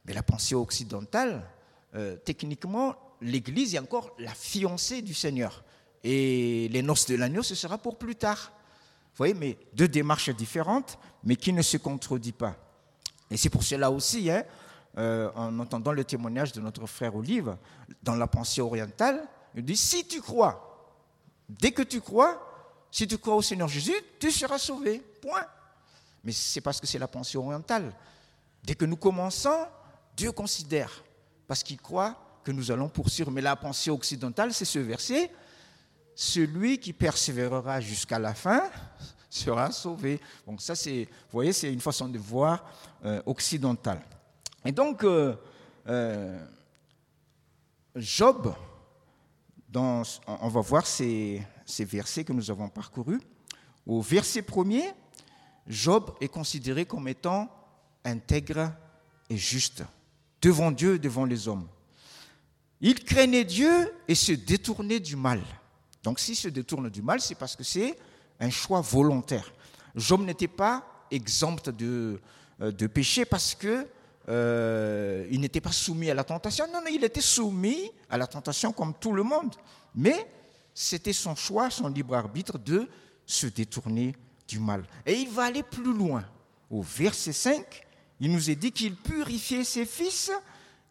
Mais 0.04 0.14
la 0.14 0.24
pensée 0.24 0.56
occidentale, 0.56 1.44
techniquement, 2.24 2.96
l'Église 3.20 3.76
est 3.76 3.78
encore 3.78 4.10
la 4.18 4.34
fiancée 4.34 5.00
du 5.00 5.14
Seigneur. 5.14 5.62
Et 6.02 6.68
les 6.72 6.82
noces 6.82 7.06
de 7.06 7.14
l'agneau, 7.14 7.44
ce 7.44 7.54
sera 7.54 7.78
pour 7.78 7.98
plus 7.98 8.16
tard. 8.16 8.50
Vous 9.10 9.16
voyez, 9.16 9.34
mais 9.34 9.58
deux 9.72 9.88
démarches 9.88 10.30
différentes, 10.30 10.98
mais 11.24 11.36
qui 11.36 11.52
ne 11.52 11.62
se 11.62 11.76
contredisent 11.76 12.32
pas. 12.32 12.56
Et 13.30 13.36
c'est 13.36 13.50
pour 13.50 13.62
cela 13.62 13.90
aussi, 13.90 14.30
hein, 14.30 14.44
euh, 14.98 15.30
en 15.34 15.58
entendant 15.58 15.92
le 15.92 16.04
témoignage 16.04 16.52
de 16.52 16.60
notre 16.60 16.86
frère 16.86 17.14
Olive, 17.14 17.56
dans 18.02 18.16
la 18.16 18.26
pensée 18.26 18.60
orientale, 18.60 19.22
il 19.54 19.64
dit, 19.64 19.76
si 19.76 20.06
tu 20.06 20.20
crois, 20.20 20.94
dès 21.48 21.72
que 21.72 21.82
tu 21.82 22.00
crois, 22.00 22.46
si 22.90 23.06
tu 23.06 23.18
crois 23.18 23.36
au 23.36 23.42
Seigneur 23.42 23.68
Jésus, 23.68 23.94
tu 24.18 24.30
seras 24.30 24.58
sauvé. 24.58 25.00
Point. 25.20 25.44
Mais 26.24 26.32
c'est 26.32 26.60
parce 26.60 26.80
que 26.80 26.86
c'est 26.86 26.98
la 26.98 27.08
pensée 27.08 27.38
orientale. 27.38 27.94
Dès 28.62 28.74
que 28.74 28.84
nous 28.84 28.96
commençons, 28.96 29.66
Dieu 30.16 30.32
considère, 30.32 31.04
parce 31.46 31.62
qu'il 31.62 31.80
croit 31.80 32.40
que 32.44 32.52
nous 32.52 32.70
allons 32.70 32.88
poursuivre. 32.88 33.30
Mais 33.30 33.40
la 33.40 33.56
pensée 33.56 33.90
occidentale, 33.90 34.52
c'est 34.52 34.64
ce 34.64 34.78
verset, 34.78 35.30
celui 36.20 36.76
qui 36.76 36.92
persévérera 36.92 37.80
jusqu'à 37.80 38.18
la 38.18 38.34
fin 38.34 38.64
sera 39.30 39.72
sauvé. 39.72 40.20
Donc 40.46 40.60
ça, 40.60 40.74
c'est, 40.74 41.04
vous 41.04 41.32
voyez, 41.32 41.54
c'est 41.54 41.72
une 41.72 41.80
façon 41.80 42.10
de 42.10 42.18
voir 42.18 42.62
euh, 43.06 43.22
occidentale. 43.24 44.02
Et 44.62 44.70
donc, 44.70 45.02
euh, 45.02 45.34
euh, 45.86 46.46
Job, 47.96 48.54
on 49.74 50.48
va 50.48 50.60
voir 50.60 50.86
ces, 50.86 51.40
ces, 51.64 51.86
versets 51.86 52.24
que 52.24 52.34
nous 52.34 52.50
avons 52.50 52.68
parcourus. 52.68 53.22
Au 53.86 54.02
verset 54.02 54.42
premier, 54.42 54.92
Job 55.66 56.14
est 56.20 56.28
considéré 56.28 56.84
comme 56.84 57.08
étant 57.08 57.48
intègre 58.04 58.70
et 59.30 59.38
juste 59.38 59.84
devant 60.42 60.70
Dieu 60.70 60.98
devant 60.98 61.24
les 61.24 61.48
hommes. 61.48 61.66
Il 62.82 63.02
craignait 63.04 63.44
Dieu 63.44 63.90
et 64.06 64.14
se 64.14 64.32
détournait 64.32 65.00
du 65.00 65.16
mal. 65.16 65.40
Donc 66.02 66.18
s'il 66.18 66.36
se 66.36 66.48
détourne 66.48 66.88
du 66.88 67.02
mal, 67.02 67.20
c'est 67.20 67.34
parce 67.34 67.56
que 67.56 67.64
c'est 67.64 67.96
un 68.38 68.50
choix 68.50 68.80
volontaire. 68.80 69.52
Job 69.94 70.22
n'était 70.22 70.48
pas 70.48 70.84
exempt 71.10 71.70
de, 71.70 72.20
euh, 72.60 72.72
de 72.72 72.86
péché 72.86 73.24
parce 73.24 73.54
que 73.54 73.86
euh, 74.28 75.26
il 75.30 75.40
n'était 75.40 75.60
pas 75.60 75.72
soumis 75.72 76.10
à 76.10 76.14
la 76.14 76.24
tentation. 76.24 76.66
Non, 76.66 76.80
non, 76.80 76.90
il 76.90 77.04
était 77.04 77.20
soumis 77.20 77.90
à 78.08 78.16
la 78.16 78.26
tentation 78.26 78.72
comme 78.72 78.94
tout 78.94 79.12
le 79.12 79.22
monde. 79.22 79.54
Mais 79.94 80.26
c'était 80.72 81.12
son 81.12 81.34
choix, 81.34 81.70
son 81.70 81.88
libre 81.88 82.14
arbitre 82.14 82.58
de 82.58 82.88
se 83.26 83.46
détourner 83.46 84.14
du 84.46 84.58
mal. 84.58 84.84
Et 85.04 85.14
il 85.14 85.28
va 85.28 85.44
aller 85.44 85.62
plus 85.62 85.92
loin. 85.92 86.24
Au 86.70 86.82
verset 86.82 87.32
5, 87.32 87.86
il 88.20 88.32
nous 88.32 88.50
est 88.50 88.54
dit 88.54 88.70
qu'il 88.70 88.94
purifiait 88.94 89.64
ses 89.64 89.86
fils 89.86 90.30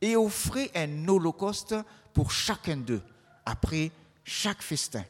et 0.01 0.16
offrait 0.16 0.72
un 0.75 1.08
holocauste 1.08 1.75
pour 2.13 2.32
chacun 2.32 2.78
d'eux 2.78 3.01
après 3.46 3.92
chaque 4.24 4.62
festin. 4.62 5.04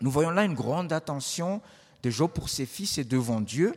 Nous 0.00 0.10
voyons 0.10 0.30
là 0.30 0.44
une 0.44 0.54
grande 0.54 0.92
attention 0.92 1.60
de 2.02 2.10
Job 2.10 2.30
pour 2.32 2.48
ses 2.48 2.66
fils 2.66 2.98
et 2.98 3.04
devant 3.04 3.40
Dieu 3.40 3.74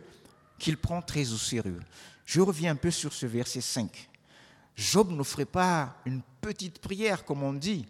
qu'il 0.57 0.77
prend 0.77 1.01
très 1.01 1.31
au 1.33 1.37
sérieux. 1.37 1.81
Je 2.25 2.39
reviens 2.41 2.71
un 2.71 2.75
peu 2.75 2.91
sur 2.91 3.11
ce 3.11 3.25
verset 3.25 3.61
5. 3.61 4.09
Job 4.75 5.11
n'offrait 5.11 5.45
pas 5.45 5.97
une 6.05 6.21
petite 6.41 6.79
prière, 6.79 7.25
comme 7.25 7.43
on 7.43 7.53
dit. 7.53 7.85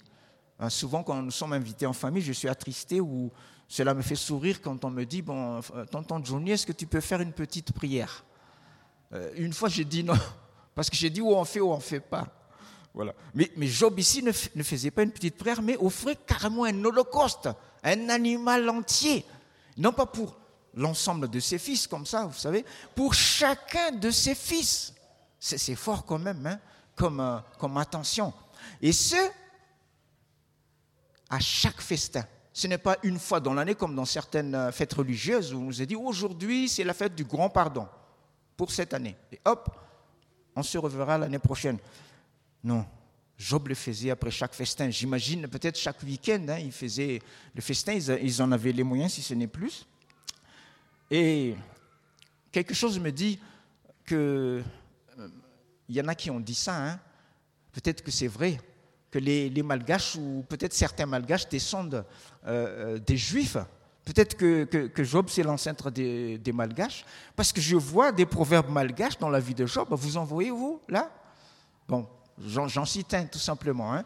Hein, 0.59 0.69
souvent, 0.69 1.03
quand 1.03 1.21
nous 1.21 1.31
sommes 1.31 1.53
invités 1.53 1.85
en 1.85 1.93
famille, 1.93 2.23
je 2.23 2.33
suis 2.33 2.47
attristé 2.47 2.99
ou 2.99 3.31
cela 3.67 3.93
me 3.93 4.01
fait 4.01 4.15
sourire 4.15 4.61
quand 4.61 4.83
on 4.85 4.89
me 4.89 5.05
dit 5.05 5.21
Bon, 5.21 5.61
euh, 5.75 5.85
tonton 5.85 6.23
Johnny, 6.23 6.51
est-ce 6.51 6.65
que 6.65 6.73
tu 6.73 6.87
peux 6.87 6.99
faire 6.99 7.21
une 7.21 7.31
petite 7.33 7.71
prière? 7.71 8.23
Euh, 9.13 9.31
Une 9.35 9.53
fois, 9.53 9.69
j'ai 9.69 9.85
dit 9.85 10.03
non, 10.03 10.17
parce 10.75 10.89
que 10.89 10.95
j'ai 10.95 11.09
dit 11.09 11.21
ou 11.21 11.29
on 11.33 11.45
fait 11.45 11.59
ou 11.59 11.71
on 11.71 11.77
ne 11.77 11.81
fait 11.81 11.99
pas. 11.99 12.27
Voilà. 12.93 13.13
Mais, 13.33 13.49
Job 13.61 13.97
ici 13.99 14.21
ne, 14.21 14.31
faisait 14.31 14.91
pas 14.91 15.03
une 15.03 15.11
petite 15.11 15.37
prière, 15.37 15.61
mais 15.61 15.77
offrait 15.77 16.15
carrément 16.15 16.65
un 16.65 16.85
holocauste, 16.85 17.49
un 17.83 18.09
animal 18.09 18.69
entier. 18.69 19.25
Non 19.77 19.91
pas 19.91 20.05
pour 20.05 20.37
l'ensemble 20.75 21.27
de 21.27 21.39
ses 21.39 21.57
fils, 21.57 21.87
comme 21.87 22.05
ça, 22.05 22.25
vous 22.25 22.37
savez, 22.37 22.63
pour 22.95 23.13
chacun 23.13 23.91
de 23.91 24.11
ses 24.11 24.35
fils. 24.35 24.93
C'est 25.39 25.75
fort 25.75 26.05
quand 26.05 26.19
même, 26.19 26.45
hein, 26.45 26.59
comme, 26.95 27.19
euh, 27.19 27.39
comme 27.57 27.77
attention. 27.77 28.31
Et 28.81 28.93
ce, 28.93 29.17
à 31.29 31.39
chaque 31.39 31.81
festin. 31.81 32.23
Ce 32.53 32.67
n'est 32.67 32.77
pas 32.77 32.97
une 33.01 33.17
fois 33.17 33.39
dans 33.39 33.55
l'année 33.55 33.73
comme 33.73 33.95
dans 33.95 34.05
certaines 34.05 34.53
euh, 34.53 34.71
fêtes 34.71 34.93
religieuses 34.93 35.53
où 35.53 35.57
on 35.57 35.61
nous 35.61 35.81
a 35.81 35.85
dit 35.85 35.95
aujourd'hui 35.95 36.69
c'est 36.69 36.83
la 36.83 36.93
fête 36.93 37.15
du 37.15 37.23
grand 37.23 37.49
pardon 37.49 37.87
pour 38.55 38.71
cette 38.71 38.93
année. 38.93 39.15
Et 39.31 39.41
hop, 39.43 39.69
on 40.55 40.61
se 40.61 40.77
reverra 40.77 41.17
l'année 41.17 41.39
prochaine. 41.39 41.79
Non. 42.63 42.85
Job 43.37 43.67
le 43.67 43.75
faisait 43.75 44.09
après 44.09 44.31
chaque 44.31 44.53
festin. 44.53 44.89
J'imagine 44.89 45.47
peut-être 45.47 45.77
chaque 45.77 46.01
week-end, 46.03 46.45
hein, 46.49 46.59
il 46.59 46.71
faisait 46.71 47.19
le 47.53 47.61
festin, 47.61 47.93
ils 47.93 48.41
en 48.41 48.51
avaient 48.51 48.71
les 48.71 48.83
moyens 48.83 49.11
si 49.13 49.21
ce 49.21 49.33
n'est 49.33 49.47
plus. 49.47 49.85
Et 51.11 51.55
quelque 52.51 52.73
chose 52.73 52.99
me 52.99 53.11
dit 53.11 53.39
que 54.05 54.63
euh, 55.19 55.27
il 55.89 55.95
y 55.95 56.01
en 56.01 56.07
a 56.07 56.15
qui 56.15 56.29
ont 56.29 56.39
dit 56.39 56.55
ça. 56.55 56.75
Hein. 56.75 56.99
Peut-être 57.71 58.01
que 58.03 58.11
c'est 58.11 58.27
vrai 58.27 58.59
que 59.11 59.19
les, 59.19 59.51
malgaches 59.61 60.15
ou 60.15 60.45
peut-être 60.47 60.73
certains 60.73 61.05
malgaches 61.05 61.49
descendent 61.49 62.05
euh, 62.45 62.95
euh, 62.95 62.97
des 62.97 63.17
juifs. 63.17 63.57
Peut-être 64.05 64.35
que, 64.35 65.03
Job 65.03 65.27
c'est 65.29 65.43
l'ancêtre 65.43 65.89
des, 65.89 66.37
des 66.37 66.51
malgaches, 66.51 67.05
parce 67.35 67.53
que 67.53 67.61
je 67.61 67.75
vois 67.75 68.11
des 68.11 68.25
proverbes 68.25 68.69
malgaches 68.69 69.17
dans 69.17 69.29
la 69.29 69.39
vie 69.39 69.53
de 69.53 69.65
Job. 69.65 69.87
Vous 69.91 70.17
en 70.17 70.25
voyez 70.25 70.51
vous 70.51 70.81
là? 70.89 71.09
Bon, 71.87 72.07
J'en 72.39 72.85
cite 72.85 73.13
un 73.13 73.25
tout 73.25 73.39
simplement. 73.39 73.93
Hein. 73.93 74.03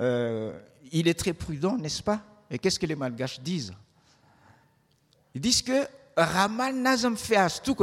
Euh, 0.00 0.58
il 0.92 1.08
est 1.08 1.18
très 1.18 1.32
prudent, 1.32 1.76
n'est-ce 1.76 2.02
pas? 2.02 2.20
Et 2.50 2.58
qu'est-ce 2.58 2.78
que 2.78 2.86
les 2.86 2.96
malgaches 2.96 3.40
disent? 3.40 3.72
Ils 5.34 5.40
disent 5.40 5.62
que 5.62 5.86
Ramal 6.16 6.74
nazam 6.74 7.16
tout 7.62 7.76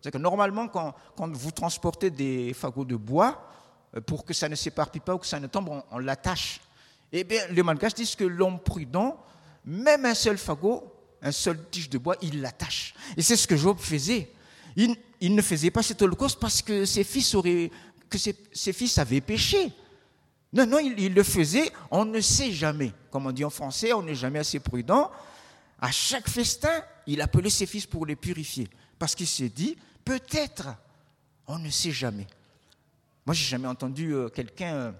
C'est 0.00 0.10
que 0.10 0.18
normalement, 0.18 0.68
quand, 0.68 0.94
vous 1.16 1.50
transportez 1.50 2.10
des 2.10 2.52
fagots 2.54 2.84
de 2.84 2.96
bois, 2.96 3.48
euh, 3.96 4.00
pour 4.00 4.24
que 4.24 4.34
ça 4.34 4.48
ne 4.48 4.54
s'éparpille 4.54 5.00
pas 5.00 5.14
ou 5.14 5.18
que 5.18 5.26
ça 5.26 5.40
ne 5.40 5.46
tombe, 5.46 5.82
on, 5.90 5.98
l'attache. 5.98 6.60
Eh 7.12 7.24
bien, 7.24 7.46
les 7.50 7.62
malgaches 7.62 7.94
disent 7.94 8.14
que 8.14 8.24
l'homme 8.24 8.60
prudent, 8.60 9.18
même 9.64 10.04
un 10.04 10.14
seul 10.14 10.38
fagot, 10.38 10.92
un 11.22 11.32
seul 11.32 11.58
tige 11.70 11.88
de 11.88 11.98
bois, 11.98 12.16
il 12.22 12.40
l'attache. 12.40 12.94
Et 13.16 13.22
c'est 13.22 13.36
ce 13.36 13.46
que 13.46 13.56
Job 13.56 13.78
faisait. 13.78 14.30
Il, 14.76 14.96
il, 15.20 15.34
ne 15.34 15.42
faisait 15.42 15.70
pas 15.70 15.82
cet 15.82 16.00
holocauste 16.02 16.40
parce 16.40 16.62
que 16.62 16.84
ses 16.84 17.04
fils 17.04 17.34
auraient 17.34 17.70
que 18.12 18.18
ses, 18.18 18.72
fils 18.72 18.98
avaient 18.98 19.20
péché. 19.20 19.72
Non, 20.52 20.66
non, 20.66 20.78
il, 20.78 21.14
le 21.14 21.22
faisait, 21.22 21.72
on 21.90 22.04
ne 22.04 22.20
sait 22.20 22.52
jamais. 22.52 22.92
Comme 23.10 23.26
on 23.26 23.32
dit 23.32 23.44
en 23.44 23.50
français, 23.50 23.92
on 23.92 24.02
n'est 24.02 24.14
jamais 24.14 24.38
assez 24.38 24.60
prudent. 24.60 25.10
À 25.80 25.90
chaque 25.90 26.28
festin, 26.28 26.82
il 27.06 27.20
appelait 27.22 27.50
ses 27.50 27.66
fils 27.66 27.86
pour 27.86 28.04
les 28.04 28.16
purifier. 28.16 28.68
Parce 28.98 29.14
qu'il 29.14 29.26
s'est 29.26 29.48
dit, 29.48 29.76
peut-être, 30.04 30.68
on 31.46 31.58
ne 31.58 31.70
sait 31.70 31.90
jamais. 31.90 32.26
Moi, 33.24 33.34
j'ai 33.34 33.46
jamais 33.46 33.68
entendu 33.68 34.14
euh, 34.14 34.28
quelqu'un 34.28 34.94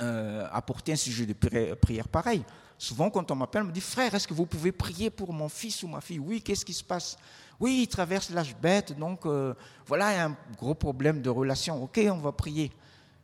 euh, 0.00 0.46
apporter 0.50 0.92
un 0.92 0.96
sujet 0.96 1.26
de 1.26 1.74
prière 1.74 2.08
pareil. 2.08 2.42
Souvent, 2.78 3.10
quand 3.10 3.28
on 3.32 3.34
m'appelle, 3.34 3.62
on 3.62 3.66
me 3.66 3.72
dit, 3.72 3.80
frère, 3.80 4.14
est-ce 4.14 4.28
que 4.28 4.34
vous 4.34 4.46
pouvez 4.46 4.70
prier 4.70 5.10
pour 5.10 5.32
mon 5.32 5.48
fils 5.48 5.82
ou 5.82 5.88
ma 5.88 6.00
fille? 6.00 6.20
Oui, 6.20 6.40
qu'est-ce 6.40 6.64
qui 6.64 6.72
se 6.72 6.84
passe? 6.84 7.16
Oui, 7.58 7.80
il 7.82 7.88
traverse 7.88 8.30
l'âge 8.30 8.54
bête, 8.56 8.96
donc 8.96 9.26
euh, 9.26 9.52
voilà, 9.84 10.12
il 10.12 10.16
y 10.16 10.20
a 10.20 10.26
un 10.26 10.36
gros 10.56 10.74
problème 10.74 11.20
de 11.20 11.28
relation. 11.28 11.82
Ok, 11.82 12.00
on 12.04 12.18
va 12.18 12.30
prier. 12.30 12.70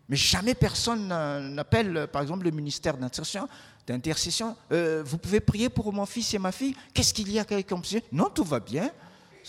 Mais 0.09 0.17
jamais 0.17 0.55
personne 0.55 1.07
n'appelle, 1.55 2.09
par 2.13 2.21
exemple, 2.23 2.45
le 2.45 2.51
ministère 2.51 2.97
d'intercession. 2.97 4.57
euh, 4.73 5.03
vous 5.07 5.19
pouvez 5.19 5.41
prier 5.41 5.69
pour 5.69 5.93
mon 5.93 6.05
fils 6.05 6.35
et 6.35 6.39
ma 6.39 6.51
fille? 6.51 6.75
Qu'est-ce 6.93 7.15
qu'il 7.15 7.31
y 7.31 7.39
a 7.39 7.45
comme 7.63 7.83
Non, 8.11 8.29
tout 8.29 8.45
va 8.45 8.59
bien. 8.59 8.91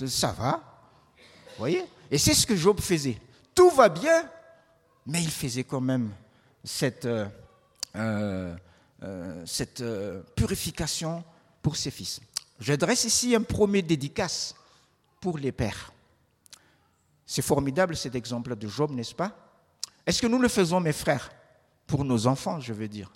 Ça 0.05 0.31
va. 0.31 0.61
Vous 1.17 1.59
voyez? 1.59 1.83
Et 2.11 2.17
c'est 2.19 2.33
ce 2.33 2.45
que 2.45 2.55
Job 2.55 2.79
faisait. 2.79 3.17
Tout 3.55 3.71
va 3.71 3.89
bien, 3.89 4.29
mais 5.07 5.23
il 5.23 5.31
faisait 5.31 5.63
quand 5.63 5.81
même 5.81 6.11
cette, 6.63 7.07
euh, 7.95 8.55
cette 9.45 9.83
purification 10.35 11.23
pour 11.61 11.75
ses 11.75 11.91
fils. 11.91 12.19
J'adresse 12.59 13.03
ici 13.03 13.35
un 13.35 13.41
premier 13.41 13.81
dédicace 13.81 14.55
pour 15.19 15.37
les 15.37 15.51
pères. 15.51 15.91
C'est 17.25 17.41
formidable 17.41 17.97
cet 17.97 18.15
exemple 18.15 18.55
de 18.55 18.67
Job, 18.67 18.91
n'est-ce 18.91 19.15
pas? 19.15 19.35
Est-ce 20.05 20.21
que 20.21 20.27
nous 20.27 20.39
le 20.39 20.47
faisons, 20.47 20.79
mes 20.79 20.93
frères, 20.93 21.31
pour 21.87 22.05
nos 22.05 22.27
enfants, 22.27 22.59
je 22.59 22.71
veux 22.71 22.87
dire? 22.87 23.11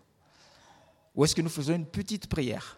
Ou 1.15 1.25
est-ce 1.25 1.35
que 1.35 1.41
nous 1.41 1.49
faisons 1.49 1.75
une 1.75 1.85
petite 1.85 2.27
prière? 2.27 2.77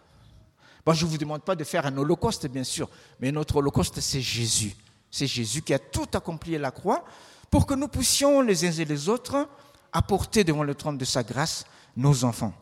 Bon, 0.84 0.92
je 0.92 1.04
ne 1.04 1.10
vous 1.10 1.18
demande 1.18 1.42
pas 1.42 1.56
de 1.56 1.64
faire 1.64 1.86
un 1.86 1.96
holocauste, 1.96 2.46
bien 2.48 2.64
sûr, 2.64 2.90
mais 3.20 3.32
notre 3.32 3.56
holocauste, 3.56 4.00
c'est 4.00 4.20
Jésus. 4.20 4.76
C'est 5.10 5.26
Jésus 5.26 5.62
qui 5.62 5.72
a 5.72 5.78
tout 5.78 6.08
accompli 6.12 6.56
à 6.56 6.58
la 6.58 6.70
croix 6.70 7.04
pour 7.50 7.66
que 7.66 7.74
nous 7.74 7.88
puissions, 7.88 8.40
les 8.40 8.64
uns 8.64 8.72
et 8.72 8.84
les 8.84 9.08
autres, 9.08 9.48
apporter 9.92 10.44
devant 10.44 10.64
le 10.64 10.74
trône 10.74 10.98
de 10.98 11.04
sa 11.04 11.22
grâce 11.22 11.64
nos 11.96 12.24
enfants. 12.24 12.54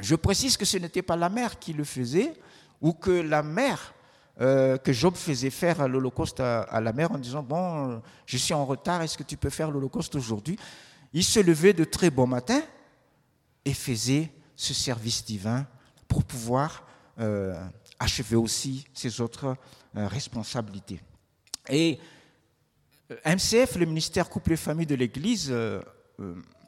Je 0.00 0.14
précise 0.14 0.56
que 0.56 0.64
ce 0.64 0.76
n'était 0.76 1.02
pas 1.02 1.16
la 1.16 1.28
mère 1.28 1.58
qui 1.58 1.72
le 1.72 1.84
faisait, 1.84 2.34
ou 2.80 2.92
que 2.92 3.10
la 3.10 3.42
mère, 3.42 3.94
euh, 4.40 4.76
que 4.76 4.92
Job 4.92 5.16
faisait 5.16 5.50
faire 5.50 5.88
l'Holocauste 5.88 6.40
à, 6.40 6.80
la 6.80 6.92
mère 6.92 7.12
en 7.12 7.18
disant, 7.18 7.42
bon, 7.42 8.02
je 8.26 8.36
suis 8.36 8.54
en 8.54 8.66
retard, 8.66 9.02
est-ce 9.02 9.16
que 9.16 9.22
tu 9.22 9.36
peux 9.36 9.50
faire 9.50 9.70
l'Holocauste 9.70 10.14
aujourd'hui? 10.14 10.58
Il 11.12 11.24
se 11.24 11.40
levait 11.40 11.72
de 11.72 11.84
très 11.84 12.10
bon 12.10 12.26
matin 12.26 12.60
et 13.64 13.72
faisait 13.72 14.30
ce 14.54 14.74
service 14.74 15.24
divin 15.24 15.66
pour 16.08 16.24
pouvoir 16.24 16.86
euh, 17.18 17.58
achever 17.98 18.36
aussi 18.36 18.86
ses 18.92 19.20
autres 19.20 19.56
euh, 19.96 20.06
responsabilités. 20.06 21.00
Et 21.70 21.98
MCF, 23.24 23.76
le 23.76 23.86
ministère 23.86 24.28
Couple 24.28 24.52
et 24.52 24.56
Famille 24.56 24.86
de 24.86 24.94
l'Église, 24.94 25.52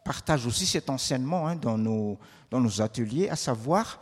partage 0.09 0.47
aussi 0.47 0.65
cet 0.65 0.89
enseignement 0.89 1.47
hein, 1.47 1.55
dans, 1.55 1.77
nos, 1.77 2.19
dans 2.51 2.63
nos 2.63 2.81
ateliers, 2.81 3.29
à 3.29 3.37
savoir 3.37 4.01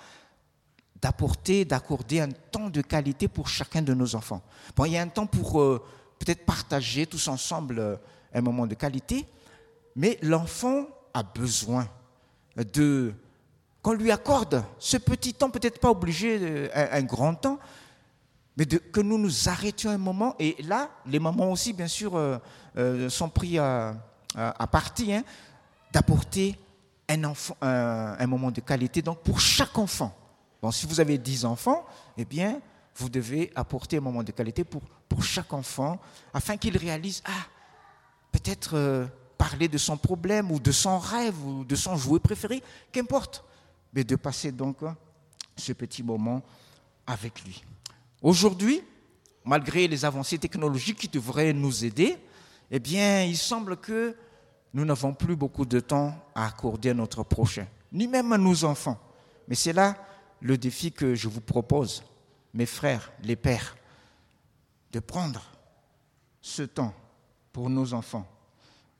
d'apporter, 1.02 1.64
d'accorder 1.64 2.20
un 2.20 2.28
temps 2.30 2.70
de 2.70 2.80
qualité 2.80 3.26
pour 3.26 3.48
chacun 3.48 3.82
de 3.82 3.92
nos 3.92 4.14
enfants. 4.14 4.40
Bon, 4.76 4.84
il 4.84 4.92
y 4.92 4.98
a 4.98 5.02
un 5.02 5.08
temps 5.08 5.26
pour 5.26 5.60
euh, 5.60 5.84
peut-être 6.20 6.46
partager 6.46 7.06
tous 7.06 7.26
ensemble 7.26 7.80
euh, 7.80 7.96
un 8.32 8.40
moment 8.40 8.68
de 8.68 8.76
qualité, 8.76 9.26
mais 9.96 10.16
l'enfant 10.22 10.86
a 11.12 11.24
besoin 11.24 11.88
de 12.54 13.12
qu'on 13.82 13.94
lui 13.94 14.12
accorde 14.12 14.62
ce 14.78 14.98
petit 14.98 15.34
temps, 15.34 15.50
peut-être 15.50 15.80
pas 15.80 15.90
obligé 15.90 16.70
un, 16.72 16.98
un, 16.98 17.02
grand 17.02 17.34
temps, 17.34 17.58
mais 18.56 18.66
que 18.66 19.00
nous 19.00 19.18
nous 19.18 19.48
arrêtions 19.48 19.90
un 19.90 19.98
moment. 19.98 20.36
Et 20.38 20.54
là, 20.62 20.88
les 21.04 21.18
mamans 21.18 21.50
aussi, 21.50 21.72
bien 21.72 21.88
sûr, 21.88 22.12
euh, 22.16 23.08
sont 23.08 23.28
pris 23.28 23.58
à, 23.58 23.96
à, 24.36 24.66
partie. 24.66 25.12
Hein, 25.12 25.24
d'apporter 25.96 26.54
un, 27.08 27.24
enfant, 27.24 27.56
un, 27.62 28.26
moment 28.26 28.50
de 28.50 28.60
qualité 28.60 29.00
donc 29.00 29.20
pour 29.22 29.40
chaque 29.40 29.78
enfant. 29.78 30.14
Bon, 30.60 30.70
si 30.70 30.84
vous 30.84 31.00
avez 31.00 31.16
10 31.16 31.46
enfants, 31.46 31.86
eh 32.18 32.26
bien, 32.26 32.60
vous 32.96 33.08
devez 33.08 33.50
apporter 33.54 33.96
un 33.96 34.02
moment 34.02 34.22
de 34.22 34.30
qualité 34.30 34.62
pour, 34.62 34.82
pour 35.08 35.24
chaque 35.24 35.54
enfant 35.54 35.98
afin 36.34 36.58
qu'il 36.58 36.76
réalise, 36.76 37.22
ah, 37.24 37.46
peut-être 38.30 38.74
euh, 38.74 39.06
parler 39.38 39.68
de 39.68 39.78
son 39.78 39.96
problème 39.96 40.50
ou 40.50 40.60
de 40.60 40.70
son 40.70 40.98
rêve 40.98 41.42
ou 41.42 41.64
de 41.64 41.74
son 41.74 41.96
jouet 41.96 42.20
préféré, 42.20 42.62
qu'importe, 42.92 43.42
mais 43.94 44.04
de 44.04 44.16
passer 44.16 44.52
donc 44.52 44.76
ce 45.56 45.72
petit 45.72 46.02
moment 46.02 46.42
avec 47.06 47.42
lui. 47.42 47.64
Aujourd'hui, 48.20 48.82
malgré 49.46 49.88
les 49.88 50.04
avancées 50.04 50.36
technologiques 50.36 50.98
qui 50.98 51.08
devraient 51.08 51.54
nous 51.54 51.86
aider, 51.86 52.18
eh 52.70 52.80
bien, 52.80 53.22
il 53.22 53.38
semble 53.38 53.78
que 53.78 54.14
nous 54.76 54.84
n'avons 54.84 55.14
plus 55.14 55.36
beaucoup 55.36 55.64
de 55.64 55.80
temps 55.80 56.14
à 56.34 56.44
accorder 56.46 56.90
à 56.90 56.94
notre 56.94 57.22
prochain, 57.22 57.66
ni 57.92 58.06
même 58.06 58.30
à 58.34 58.36
nos 58.36 58.66
enfants. 58.66 58.98
Mais 59.48 59.54
c'est 59.54 59.72
là 59.72 59.96
le 60.42 60.58
défi 60.58 60.92
que 60.92 61.14
je 61.14 61.28
vous 61.28 61.40
propose, 61.40 62.04
mes 62.52 62.66
frères, 62.66 63.10
les 63.22 63.36
pères, 63.36 63.74
de 64.92 65.00
prendre 65.00 65.40
ce 66.42 66.62
temps 66.62 66.92
pour 67.54 67.70
nos 67.70 67.94
enfants. 67.94 68.28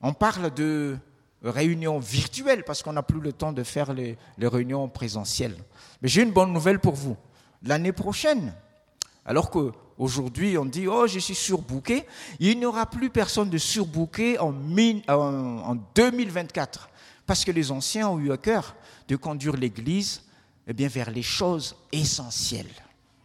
On 0.01 0.15
parle 0.15 0.49
de 0.55 0.97
réunions 1.43 1.99
virtuelles 1.99 2.65
parce 2.65 2.83
qu'on 2.83 2.95
n'a 2.95 3.03
plus 3.03 3.21
le 3.21 3.35
temps 3.35 3.53
de 3.53 3.63
faire 3.63 3.93
les, 3.93 4.17
les 4.39 4.49
réunions 4.49 4.89
présentielles. 4.89 5.59
Mais 6.01 6.09
j'ai 6.09 6.23
une 6.23 6.33
bonne 6.33 6.55
nouvelle 6.55 6.81
pour 6.81 6.95
vous. 6.95 7.19
L'année 7.63 7.93
prochaine, 7.93 8.55
alors 9.27 9.51
que 9.51 9.73
Aujourd'hui, 9.99 10.59
on 10.59 10.67
dit, 10.67 10.87
oh, 10.87 11.07
je 11.07 11.19
suis 11.19 11.35
surbooké. 11.35 12.07
Il 12.39 12.59
n'y 12.59 12.67
aura 12.67 12.87
plus 12.87 13.09
personne 13.11 13.49
de 13.49 13.59
surbooké 13.59 14.39
en, 14.39 14.55
en 15.09 15.75
2024. 15.95 16.91
Parce 17.27 17.45
que 17.45 17.51
les 17.51 17.71
anciens 17.71 18.09
ont 18.09 18.19
eu 18.19 18.31
à 18.31 18.37
cœur 18.37 18.77
de 19.09 19.17
conduire 19.17 19.57
l'Église 19.57 20.23
eh 20.67 20.73
bien, 20.73 20.89
vers 20.89 21.11
les 21.11 21.23
choses 21.23 21.77
essentielles. 21.93 22.67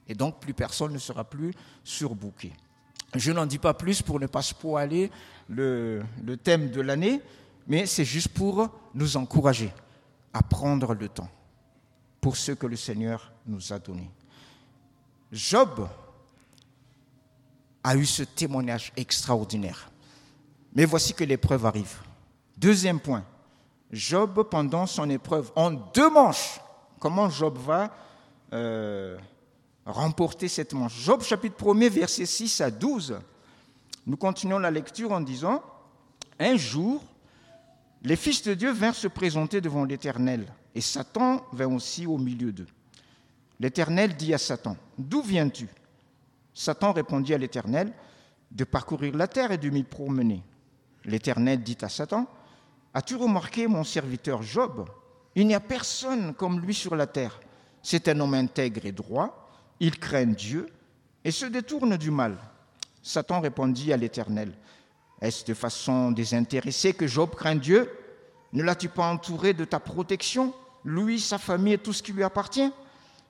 Et 0.08 0.14
donc, 0.14 0.40
plus 0.40 0.54
personne 0.54 0.94
ne 0.94 0.98
sera 0.98 1.24
plus 1.24 1.54
surbooké. 1.84 2.54
Je 3.16 3.32
n'en 3.32 3.46
dis 3.46 3.58
pas 3.58 3.74
plus 3.74 4.02
pour 4.02 4.20
ne 4.20 4.28
pas 4.28 4.42
spoiler 4.42 5.12
le, 5.50 6.04
le 6.24 6.38
thème 6.38 6.72
de 6.72 6.82
l'année, 6.82 7.22
mais 7.68 7.86
c'est 7.86 8.06
juste 8.06 8.30
pour 8.30 8.70
nous 8.94 9.18
encourager 9.18 9.74
à 10.34 10.42
prendre 10.42 10.94
le 10.94 11.10
temps 11.10 11.30
pour 12.22 12.38
ce 12.38 12.54
que 12.54 12.68
le 12.68 12.78
Seigneur 12.78 13.32
nous 13.46 13.74
a 13.74 13.80
donné. 13.80 14.10
Job 15.32 15.88
a 17.84 17.96
eu 17.96 18.06
ce 18.06 18.24
témoignage 18.24 18.92
extraordinaire. 18.96 19.90
Mais 20.74 20.86
voici 20.86 21.14
que 21.14 21.24
l'épreuve 21.24 21.66
arrive. 21.66 21.98
Deuxième 22.58 23.00
point, 23.00 23.26
Job, 23.92 24.48
pendant 24.50 24.86
son 24.86 25.10
épreuve, 25.10 25.52
en 25.56 25.72
deux 25.72 26.10
manches, 26.10 26.62
comment 27.00 27.30
Job 27.30 27.58
va 27.58 27.94
euh, 28.54 29.18
remporter 29.86 30.48
cette 30.48 30.74
manche? 30.74 30.98
Job 31.04 31.24
chapitre 31.24 31.58
1er, 31.64 31.90
versets 31.90 32.26
6 32.26 32.62
à 32.62 32.72
12. 32.72 33.20
Nous 34.06 34.18
continuons 34.18 34.60
la 34.60 34.72
lecture 34.72 35.12
en 35.12 35.22
disant, 35.22 35.62
Un 36.40 36.56
jour, 36.56 37.04
les 38.04 38.16
fils 38.16 38.44
de 38.44 38.54
Dieu 38.54 38.72
vinrent 38.72 38.96
se 38.96 39.08
présenter 39.08 39.60
devant 39.60 39.84
l'Éternel, 39.84 40.46
et 40.74 40.82
Satan 40.82 41.46
vint 41.52 41.74
aussi 41.74 42.06
au 42.06 42.18
milieu 42.18 42.52
d'eux. 42.52 42.68
L'Éternel 43.60 44.16
dit 44.16 44.34
à 44.34 44.38
Satan, 44.38 44.78
D'où 44.98 45.22
viens-tu? 45.22 45.68
Satan 46.54 46.92
répondit 46.92 47.34
à 47.34 47.38
l'Éternel 47.38 47.94
de 48.52 48.64
parcourir 48.64 49.16
la 49.16 49.28
terre 49.28 49.52
et 49.52 49.58
de 49.58 49.70
m'y 49.70 49.84
promener. 49.84 50.44
L'Éternel 51.06 51.64
dit 51.64 51.78
à 51.82 51.90
Satan, 51.90 52.28
As-tu 52.94 53.16
remarqué 53.16 53.68
mon 53.68 53.84
serviteur 53.84 54.44
Job? 54.44 54.90
Il 55.36 55.48
n'y 55.48 55.56
a 55.56 55.62
personne 55.62 56.34
comme 56.34 56.60
lui 56.60 56.74
sur 56.74 56.96
la 56.96 57.08
terre. 57.08 57.40
C'est 57.82 58.10
un 58.10 58.20
homme 58.20 58.34
intègre 58.34 58.86
et 58.86 58.92
droit, 58.92 59.50
il 59.80 59.98
craint 59.98 60.26
Dieu 60.26 60.68
et 61.24 61.32
se 61.32 61.46
détourne 61.46 61.96
du 61.98 62.12
mal. 62.12 62.38
Satan 63.02 63.40
répondit 63.40 63.94
à 63.94 63.98
l'Éternel, 63.98 64.54
Est-ce 65.22 65.46
de 65.46 65.54
façon 65.54 66.12
désintéressée 66.12 66.94
que 66.94 67.08
Job 67.08 67.34
craint 67.34 67.56
Dieu? 67.56 67.90
Ne 68.54 68.64
l'as-tu 68.64 68.90
pas 68.90 69.10
entouré 69.10 69.54
de 69.54 69.64
ta 69.64 69.80
protection, 69.80 70.54
lui, 70.84 71.20
sa 71.20 71.38
famille 71.38 71.74
et 71.74 71.78
tout 71.78 71.94
ce 71.94 72.04
qui 72.04 72.12
lui 72.12 72.24
appartient? 72.24 72.72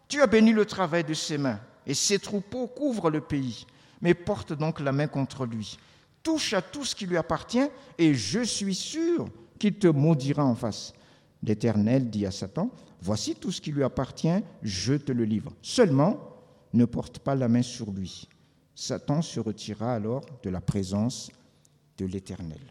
Tu 0.08 0.22
as 0.22 0.28
béni 0.28 0.52
le 0.52 0.66
travail 0.66 1.04
de 1.04 1.14
ses 1.14 1.38
mains 1.38 1.60
et 1.86 1.94
ses 1.94 2.20
troupeaux 2.20 2.68
couvrent 2.68 3.10
le 3.10 3.22
pays. 3.22 3.66
Mais 4.02 4.14
porte 4.14 4.54
donc 4.54 4.80
la 4.80 4.92
main 4.92 5.08
contre 5.08 5.46
lui. 5.46 5.78
Touche 6.24 6.54
à 6.54 6.62
tout 6.62 6.86
ce 6.86 6.96
qui 6.96 7.06
lui 7.06 7.18
appartient, 7.18 7.68
et 7.98 8.14
je 8.14 8.42
suis 8.42 8.76
sûr 8.76 9.28
qu'il 9.60 9.76
te 9.76 9.88
maudira 9.88 10.44
en 10.44 10.56
face. 10.56 10.94
L'Éternel 11.44 12.10
dit 12.10 12.26
à 12.26 12.32
Satan, 12.32 12.72
Voici 13.02 13.36
tout 13.36 13.52
ce 13.52 13.62
qui 13.62 13.72
lui 13.72 13.84
appartient, 13.84 14.44
je 14.62 14.94
te 14.94 15.12
le 15.12 15.26
livre. 15.26 15.52
Seulement, 15.64 16.20
ne 16.74 16.86
porte 16.86 17.20
pas 17.20 17.34
la 17.36 17.48
main 17.48 17.64
sur 17.64 17.92
lui. 17.92 18.28
Satan 18.76 19.22
se 19.22 19.40
retira 19.40 19.94
alors 19.94 20.24
de 20.44 20.50
la 20.50 20.62
présence 20.62 21.32
de 21.98 22.06
l'Éternel. 22.06 22.62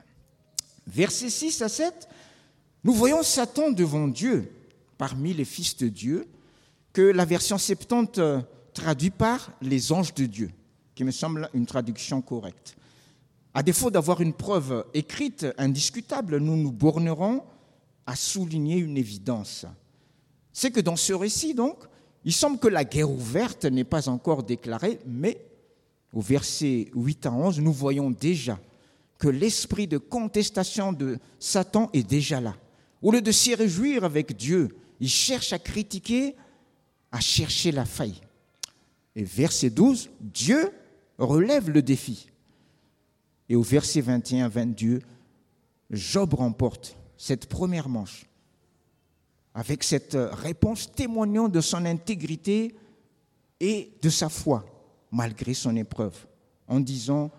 Versets 0.87 1.31
6 1.31 1.63
à 1.63 1.69
7, 1.69 2.09
nous 2.85 2.93
voyons 2.93 3.23
Satan 3.23 3.71
devant 3.71 4.09
Dieu, 4.09 4.51
parmi 4.97 5.35
les 5.35 5.45
fils 5.45 5.77
de 5.77 5.89
Dieu, 5.89 6.27
que 6.93 7.03
la 7.03 7.25
version 7.25 7.59
70 7.59 8.21
traduit 8.73 9.11
par 9.11 9.53
les 9.61 9.93
anges 9.93 10.15
de 10.15 10.27
Dieu, 10.27 10.51
qui 10.95 11.05
me 11.05 11.11
semble 11.11 11.49
une 11.55 11.67
traduction 11.67 12.21
correcte. 12.21 12.77
À 13.53 13.63
défaut 13.63 13.91
d'avoir 13.91 14.21
une 14.21 14.33
preuve 14.33 14.85
écrite 14.95 15.47
indiscutable, 15.59 16.39
nous 16.39 16.57
nous 16.57 16.73
bornerons 16.73 17.43
à 18.07 18.15
souligner 18.17 18.77
une 18.77 18.97
évidence. 18.97 19.67
C'est 20.53 20.71
que 20.71 20.81
dans 20.81 20.97
ce 20.97 21.13
récit, 21.13 21.55
donc, 21.55 21.77
il 22.25 22.33
semble 22.33 22.59
que 22.59 22.69
la 22.69 22.85
guerre 22.85 23.11
ouverte 23.11 23.65
n'est 23.65 23.85
pas 23.85 24.09
encore 24.09 24.43
déclarée, 24.43 25.01
mais 25.07 25.41
au 26.13 26.21
verset 26.21 26.91
8 26.95 27.27
à 27.27 27.33
11, 27.33 27.61
nous 27.61 27.73
voyons 27.73 28.11
déjà 28.11 28.59
que 29.19 29.29
l'esprit 29.29 29.87
de 29.87 29.99
contestation 29.99 30.93
de 30.93 31.19
Satan 31.39 31.91
est 31.93 32.09
déjà 32.09 32.41
là. 32.41 32.57
Au 33.03 33.13
lieu 33.13 33.23
de 33.23 33.33
s'y 33.33 33.55
réjouir 33.55 34.05
avec 34.05 34.37
Dieu, 34.37 34.77
il 34.99 35.09
cherche 35.09 35.53
à 35.53 35.59
critiquer, 35.59 36.37
à 37.13 37.21
chercher 37.21 37.73
la 37.73 37.85
faille. 37.85 38.21
Et 39.17 39.25
verset 39.25 39.71
12, 39.71 40.11
Dieu 40.21 40.71
relève 41.19 41.71
le 41.71 41.83
défi. 41.83 42.31
Et 43.49 43.57
au 43.57 43.63
verset 43.63 44.01
21 44.01 44.49
22, 44.49 45.01
Job 45.91 46.35
remporte 46.35 46.97
cette 47.17 47.47
première 47.47 47.89
manche 47.89 48.27
avec 49.55 49.83
cette 49.83 50.17
réponse 50.17 50.93
témoignant 50.93 51.49
de 51.49 51.61
son 51.61 51.85
intégrité 51.85 52.75
et 53.59 53.93
de 54.01 54.09
sa 54.09 54.29
foi 54.29 54.65
malgré 55.11 55.55
son 55.55 55.77
épreuve, 55.77 56.27
en 56.69 56.81
disant, 56.81 57.31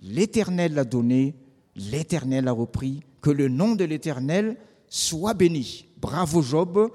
l'Éternel 0.00 0.74
l'a 0.74 0.84
donné, 0.84 1.34
l'Éternel 1.76 2.48
a 2.48 2.52
repris, 2.52 3.02
que 3.20 3.30
le 3.30 3.48
nom 3.48 3.74
de 3.74 3.84
l'Éternel 3.84 4.56
soit 4.88 5.34
béni. 5.34 5.86
Bravo 5.98 6.42
Job 6.42 6.90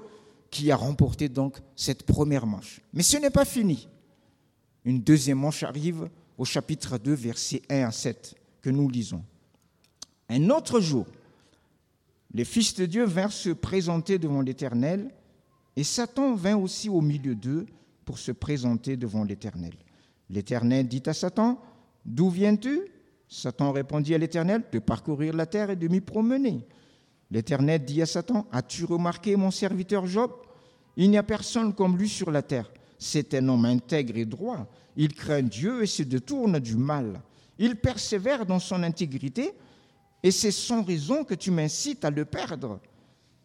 qui 0.50 0.70
a 0.70 0.76
remporté 0.76 1.28
donc 1.28 1.58
cette 1.76 2.04
première 2.04 2.46
manche. 2.46 2.80
Mais 2.92 3.02
ce 3.02 3.16
n'est 3.16 3.30
pas 3.30 3.44
fini. 3.44 3.88
Une 4.84 5.00
deuxième 5.00 5.38
manche 5.38 5.62
arrive 5.62 6.08
au 6.36 6.44
chapitre 6.44 6.98
2, 6.98 7.12
versets 7.12 7.62
1 7.70 7.84
à 7.84 7.90
7, 7.90 8.34
que 8.60 8.70
nous 8.70 8.88
lisons. 8.88 9.24
Un 10.28 10.50
autre 10.50 10.80
jour, 10.80 11.06
les 12.32 12.44
fils 12.44 12.74
de 12.74 12.86
Dieu 12.86 13.04
vinrent 13.04 13.32
se 13.32 13.50
présenter 13.50 14.18
devant 14.18 14.42
l'Éternel, 14.42 15.10
et 15.76 15.84
Satan 15.84 16.34
vint 16.34 16.56
aussi 16.56 16.88
au 16.88 17.00
milieu 17.00 17.34
d'eux 17.34 17.66
pour 18.04 18.18
se 18.18 18.32
présenter 18.32 18.96
devant 18.96 19.24
l'Éternel. 19.24 19.74
L'Éternel 20.28 20.88
dit 20.88 21.02
à 21.06 21.14
Satan, 21.14 21.60
D'où 22.04 22.28
viens-tu? 22.28 22.82
Satan 23.28 23.72
répondit 23.72 24.14
à 24.14 24.18
l'Éternel, 24.18 24.62
De 24.70 24.78
parcourir 24.78 25.34
la 25.34 25.46
terre 25.46 25.70
et 25.70 25.76
de 25.76 25.88
m'y 25.88 26.00
promener. 26.00 26.66
L'Éternel 27.30 27.84
dit 27.84 28.02
à 28.02 28.06
Satan, 28.06 28.46
As-tu 28.52 28.84
remarqué 28.84 29.36
mon 29.36 29.50
serviteur 29.50 30.06
Job? 30.06 30.32
Il 30.96 31.10
n'y 31.10 31.18
a 31.18 31.22
personne 31.22 31.74
comme 31.74 31.96
lui 31.96 32.08
sur 32.08 32.30
la 32.30 32.42
terre. 32.42 32.70
C'est 33.06 33.34
un 33.34 33.46
homme 33.50 33.66
intègre 33.66 34.16
et 34.16 34.24
droit. 34.24 34.66
Il 34.96 35.12
craint 35.12 35.42
Dieu 35.42 35.82
et 35.82 35.86
se 35.86 36.02
détourne 36.02 36.58
du 36.58 36.74
mal. 36.74 37.20
Il 37.58 37.76
persévère 37.76 38.46
dans 38.46 38.58
son 38.58 38.82
intégrité 38.82 39.52
et 40.22 40.30
c'est 40.30 40.50
sans 40.50 40.82
raison 40.82 41.22
que 41.22 41.34
tu 41.34 41.50
m'incites 41.50 42.02
à 42.06 42.10
le 42.10 42.24
perdre. 42.24 42.80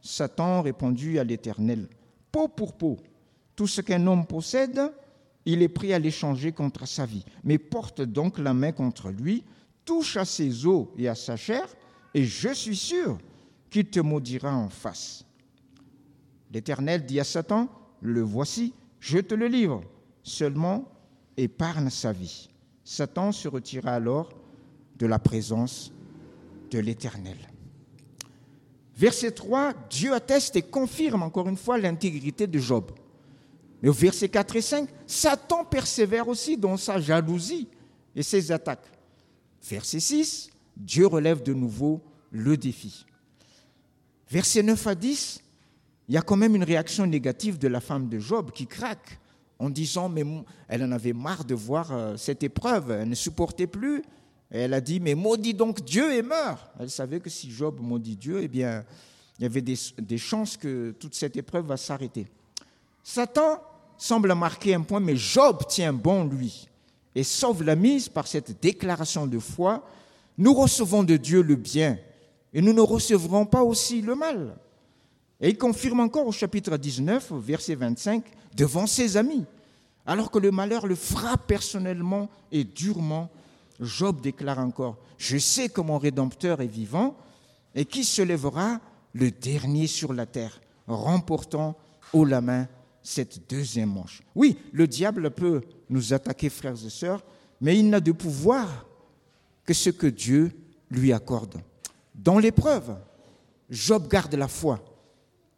Satan 0.01 0.61
répondit 0.61 1.19
à 1.19 1.25
l'Éternel, 1.25 1.89
Peau 2.31 2.47
pour 2.47 2.71
peau, 2.71 2.99
tout 3.57 3.67
ce 3.67 3.81
qu'un 3.81 4.07
homme 4.07 4.25
possède, 4.25 4.93
il 5.45 5.61
est 5.61 5.67
prêt 5.67 5.91
à 5.91 5.99
l'échanger 5.99 6.53
contre 6.53 6.87
sa 6.87 7.05
vie. 7.05 7.25
Mais 7.43 7.57
porte 7.57 7.99
donc 8.01 8.39
la 8.39 8.53
main 8.53 8.71
contre 8.71 9.09
lui, 9.09 9.43
touche 9.83 10.15
à 10.15 10.23
ses 10.23 10.65
os 10.65 10.87
et 10.97 11.09
à 11.09 11.15
sa 11.15 11.35
chair, 11.35 11.67
et 12.13 12.23
je 12.23 12.53
suis 12.53 12.77
sûr 12.77 13.17
qu'il 13.69 13.89
te 13.89 13.99
maudira 13.99 14.55
en 14.55 14.69
face. 14.69 15.25
L'Éternel 16.49 17.05
dit 17.05 17.19
à 17.19 17.25
Satan, 17.25 17.67
Le 17.99 18.21
voici, 18.21 18.73
je 18.99 19.19
te 19.19 19.33
le 19.33 19.47
livre, 19.47 19.81
seulement 20.23 20.91
épargne 21.37 21.89
sa 21.89 22.11
vie. 22.11 22.49
Satan 22.83 23.31
se 23.31 23.47
retira 23.47 23.93
alors 23.93 24.29
de 24.97 25.05
la 25.05 25.19
présence 25.19 25.91
de 26.71 26.79
l'Éternel. 26.79 27.37
Verset 28.95 29.31
3, 29.31 29.73
Dieu 29.89 30.13
atteste 30.13 30.57
et 30.57 30.61
confirme 30.61 31.23
encore 31.23 31.47
une 31.47 31.55
fois 31.55 31.77
l'intégrité 31.77 32.47
de 32.47 32.59
Job. 32.59 32.91
Mais 33.81 33.89
au 33.89 33.93
verset 33.93 34.27
4 34.27 34.57
et 34.57 34.61
5, 34.61 34.89
Satan 35.07 35.63
persévère 35.63 36.27
aussi 36.27 36.57
dans 36.57 36.75
sa 36.75 36.99
jalousie 36.99 37.69
et 38.13 38.23
ses 38.23 38.51
attaques. 38.51 38.91
Verset 39.63 40.01
6, 40.01 40.49
Dieu 40.75 41.07
relève 41.07 41.41
de 41.43 41.53
nouveau 41.53 42.01
le 42.31 42.57
défi. 42.57 43.05
Verset 44.29 44.63
9 44.63 44.87
à 44.87 44.95
10, 44.95 45.41
il 46.09 46.15
y 46.15 46.17
a 46.17 46.23
quand 46.23 46.35
même 46.35 46.55
une 46.55 46.63
réaction 46.63 47.05
négative 47.05 47.59
de 47.59 47.67
la 47.67 47.79
femme 47.79 48.09
de 48.09 48.17
Job 48.17 48.49
qui 48.51 48.65
craque 48.65 49.19
en 49.59 49.69
disant, 49.69 50.09
mais 50.09 50.23
elle 50.67 50.83
en 50.83 50.91
avait 50.91 51.13
marre 51.13 51.45
de 51.45 51.53
voir 51.53 51.91
euh, 51.91 52.17
cette 52.17 52.41
épreuve, 52.41 52.89
elle 52.89 53.09
ne 53.09 53.15
supportait 53.15 53.67
plus. 53.67 53.99
Et 54.51 54.61
elle 54.61 54.73
a 54.73 54.81
dit, 54.81 54.99
mais 54.99 55.13
maudit 55.13 55.53
donc 55.53 55.83
Dieu 55.85 56.11
et 56.11 56.23
meurt. 56.23 56.71
Elle 56.79 56.89
savait 56.89 57.19
que 57.19 57.29
si 57.29 57.51
Job 57.51 57.79
maudit 57.79 58.15
Dieu, 58.15 58.39
eh 58.41 58.47
bien, 58.47 58.83
il 59.37 59.43
y 59.43 59.45
avait 59.45 59.61
des, 59.61 59.75
des 59.99 60.17
chances 60.17 60.57
que 60.57 60.95
toute 60.99 61.13
cette 61.13 61.37
épreuve 61.37 61.67
va 61.67 61.77
s'arrêter. 61.77 62.25
Satan 63.03 63.61
semble 63.95 64.33
marquer 64.33 64.73
un 64.73 64.81
point, 64.81 64.99
mais 64.99 65.15
Job 65.15 65.67
tient 65.67 65.93
bon, 65.93 66.23
lui, 66.23 66.67
et 67.13 67.23
sauve 67.23 67.61
la 67.61 67.75
mise 67.75 68.09
par 68.09 68.25
cette 68.25 68.59
déclaration 68.59 69.27
de 69.27 69.37
foi. 69.37 69.87
Nous 70.39 70.55
recevons 70.55 71.03
de 71.03 71.17
Dieu 71.17 71.43
le 71.43 71.55
bien, 71.55 71.99
et 72.51 72.63
nous 72.63 72.73
ne 72.73 72.81
recevrons 72.81 73.45
pas 73.45 73.61
aussi 73.61 74.01
le 74.01 74.15
mal. 74.15 74.55
Et 75.41 75.49
il 75.49 75.57
confirme 75.57 76.01
encore 76.01 76.27
au 76.27 76.31
chapitre 76.31 76.77
19, 76.77 77.31
verset 77.33 77.75
25, 77.75 78.23
devant 78.55 78.87
ses 78.87 79.17
amis. 79.17 79.45
Alors 80.05 80.31
que 80.31 80.39
le 80.39 80.51
malheur 80.51 80.87
le 80.87 80.95
frappe 80.95 81.47
personnellement 81.47 82.29
et 82.51 82.63
durement, 82.63 83.29
Job 83.79 84.21
déclare 84.21 84.59
encore, 84.59 84.97
je 85.17 85.37
sais 85.37 85.69
que 85.69 85.81
mon 85.81 85.97
Rédempteur 85.97 86.61
est 86.61 86.67
vivant 86.67 87.15
et 87.75 87.85
qui 87.85 88.03
se 88.03 88.21
lèvera 88.21 88.79
le 89.13 89.31
dernier 89.31 89.87
sur 89.87 90.13
la 90.13 90.25
terre, 90.25 90.59
remportant 90.87 91.75
haut 92.13 92.25
la 92.25 92.41
main 92.41 92.67
cette 93.01 93.49
deuxième 93.49 93.91
manche. 93.91 94.21
Oui, 94.35 94.57
le 94.71 94.87
diable 94.87 95.31
peut 95.31 95.61
nous 95.89 96.13
attaquer, 96.13 96.49
frères 96.49 96.83
et 96.85 96.89
sœurs, 96.89 97.23
mais 97.61 97.77
il 97.77 97.89
n'a 97.89 97.99
de 97.99 98.11
pouvoir 98.11 98.85
que 99.65 99.73
ce 99.73 99.89
que 99.89 100.07
Dieu 100.07 100.51
lui 100.89 101.13
accorde. 101.13 101.61
Dans 102.13 102.39
l'épreuve, 102.39 102.97
Job 103.69 104.07
garde 104.07 104.35
la 104.35 104.47
foi. 104.47 104.83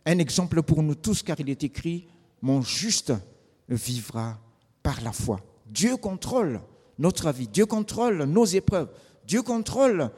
Un 0.05 0.17
exemple 0.17 0.63
pour 0.63 0.81
nous 0.83 0.95
tous, 0.95 1.23
car 1.23 1.39
il 1.39 1.49
est 1.49 1.63
écrit, 1.63 2.07
mon 2.41 2.61
juste 2.61 3.13
vivra 3.69 4.39
par 4.81 5.01
la 5.01 5.11
foi. 5.11 5.39
Dieu 5.67 5.95
contrôle 5.97 6.61
notre 6.97 7.31
vie, 7.31 7.47
Dieu 7.47 7.65
contrôle 7.65 8.23
nos 8.23 8.45
épreuves, 8.45 8.89
Dieu 9.27 9.41
contrôle 9.41 10.11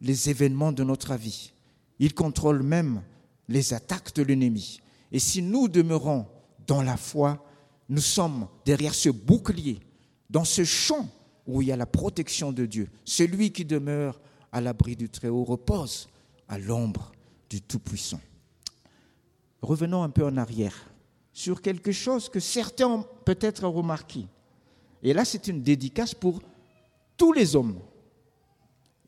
les 0.00 0.30
événements 0.30 0.72
de 0.72 0.82
notre 0.82 1.14
vie. 1.14 1.52
Il 1.98 2.14
contrôle 2.14 2.62
même 2.62 3.02
les 3.48 3.74
attaques 3.74 4.14
de 4.14 4.22
l'ennemi. 4.22 4.80
Et 5.12 5.18
si 5.18 5.42
nous 5.42 5.68
demeurons 5.68 6.26
dans 6.66 6.82
la 6.82 6.96
foi, 6.96 7.44
nous 7.88 8.00
sommes 8.00 8.48
derrière 8.64 8.94
ce 8.94 9.10
bouclier, 9.10 9.78
dans 10.30 10.44
ce 10.44 10.64
champ 10.64 11.08
où 11.46 11.60
il 11.60 11.68
y 11.68 11.72
a 11.72 11.76
la 11.76 11.86
protection 11.86 12.52
de 12.52 12.66
Dieu. 12.66 12.88
Celui 13.04 13.52
qui 13.52 13.64
demeure 13.64 14.20
à 14.50 14.60
l'abri 14.60 14.96
du 14.96 15.08
Très-Haut 15.08 15.44
repose 15.44 16.08
à 16.48 16.58
l'ombre 16.58 17.12
du 17.50 17.60
Tout-Puissant. 17.60 18.20
Revenons 19.62 20.02
un 20.02 20.10
peu 20.10 20.26
en 20.26 20.36
arrière 20.36 20.74
sur 21.32 21.62
quelque 21.62 21.92
chose 21.92 22.28
que 22.28 22.40
certains 22.40 22.88
ont 22.88 23.06
peut-être 23.24 23.66
remarqué. 23.66 24.26
Et 25.02 25.12
là, 25.12 25.24
c'est 25.24 25.46
une 25.46 25.62
dédicace 25.62 26.14
pour 26.14 26.42
tous 27.16 27.32
les 27.32 27.56
hommes 27.56 27.78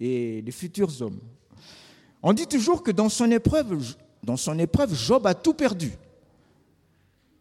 et 0.00 0.40
les 0.40 0.52
futurs 0.52 1.02
hommes. 1.02 1.20
On 2.22 2.32
dit 2.32 2.46
toujours 2.46 2.82
que 2.82 2.90
dans 2.90 3.08
son 3.08 3.30
épreuve, 3.30 3.96
dans 4.22 4.36
son 4.36 4.58
épreuve, 4.58 4.94
Job 4.94 5.26
a 5.26 5.34
tout 5.34 5.54
perdu. 5.54 5.92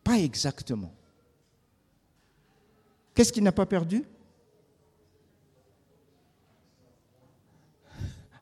Pas 0.03 0.19
exactement. 0.19 0.91
Qu'est-ce 3.13 3.31
qu'il 3.31 3.43
n'a 3.43 3.51
pas 3.51 3.65
perdu? 3.65 4.03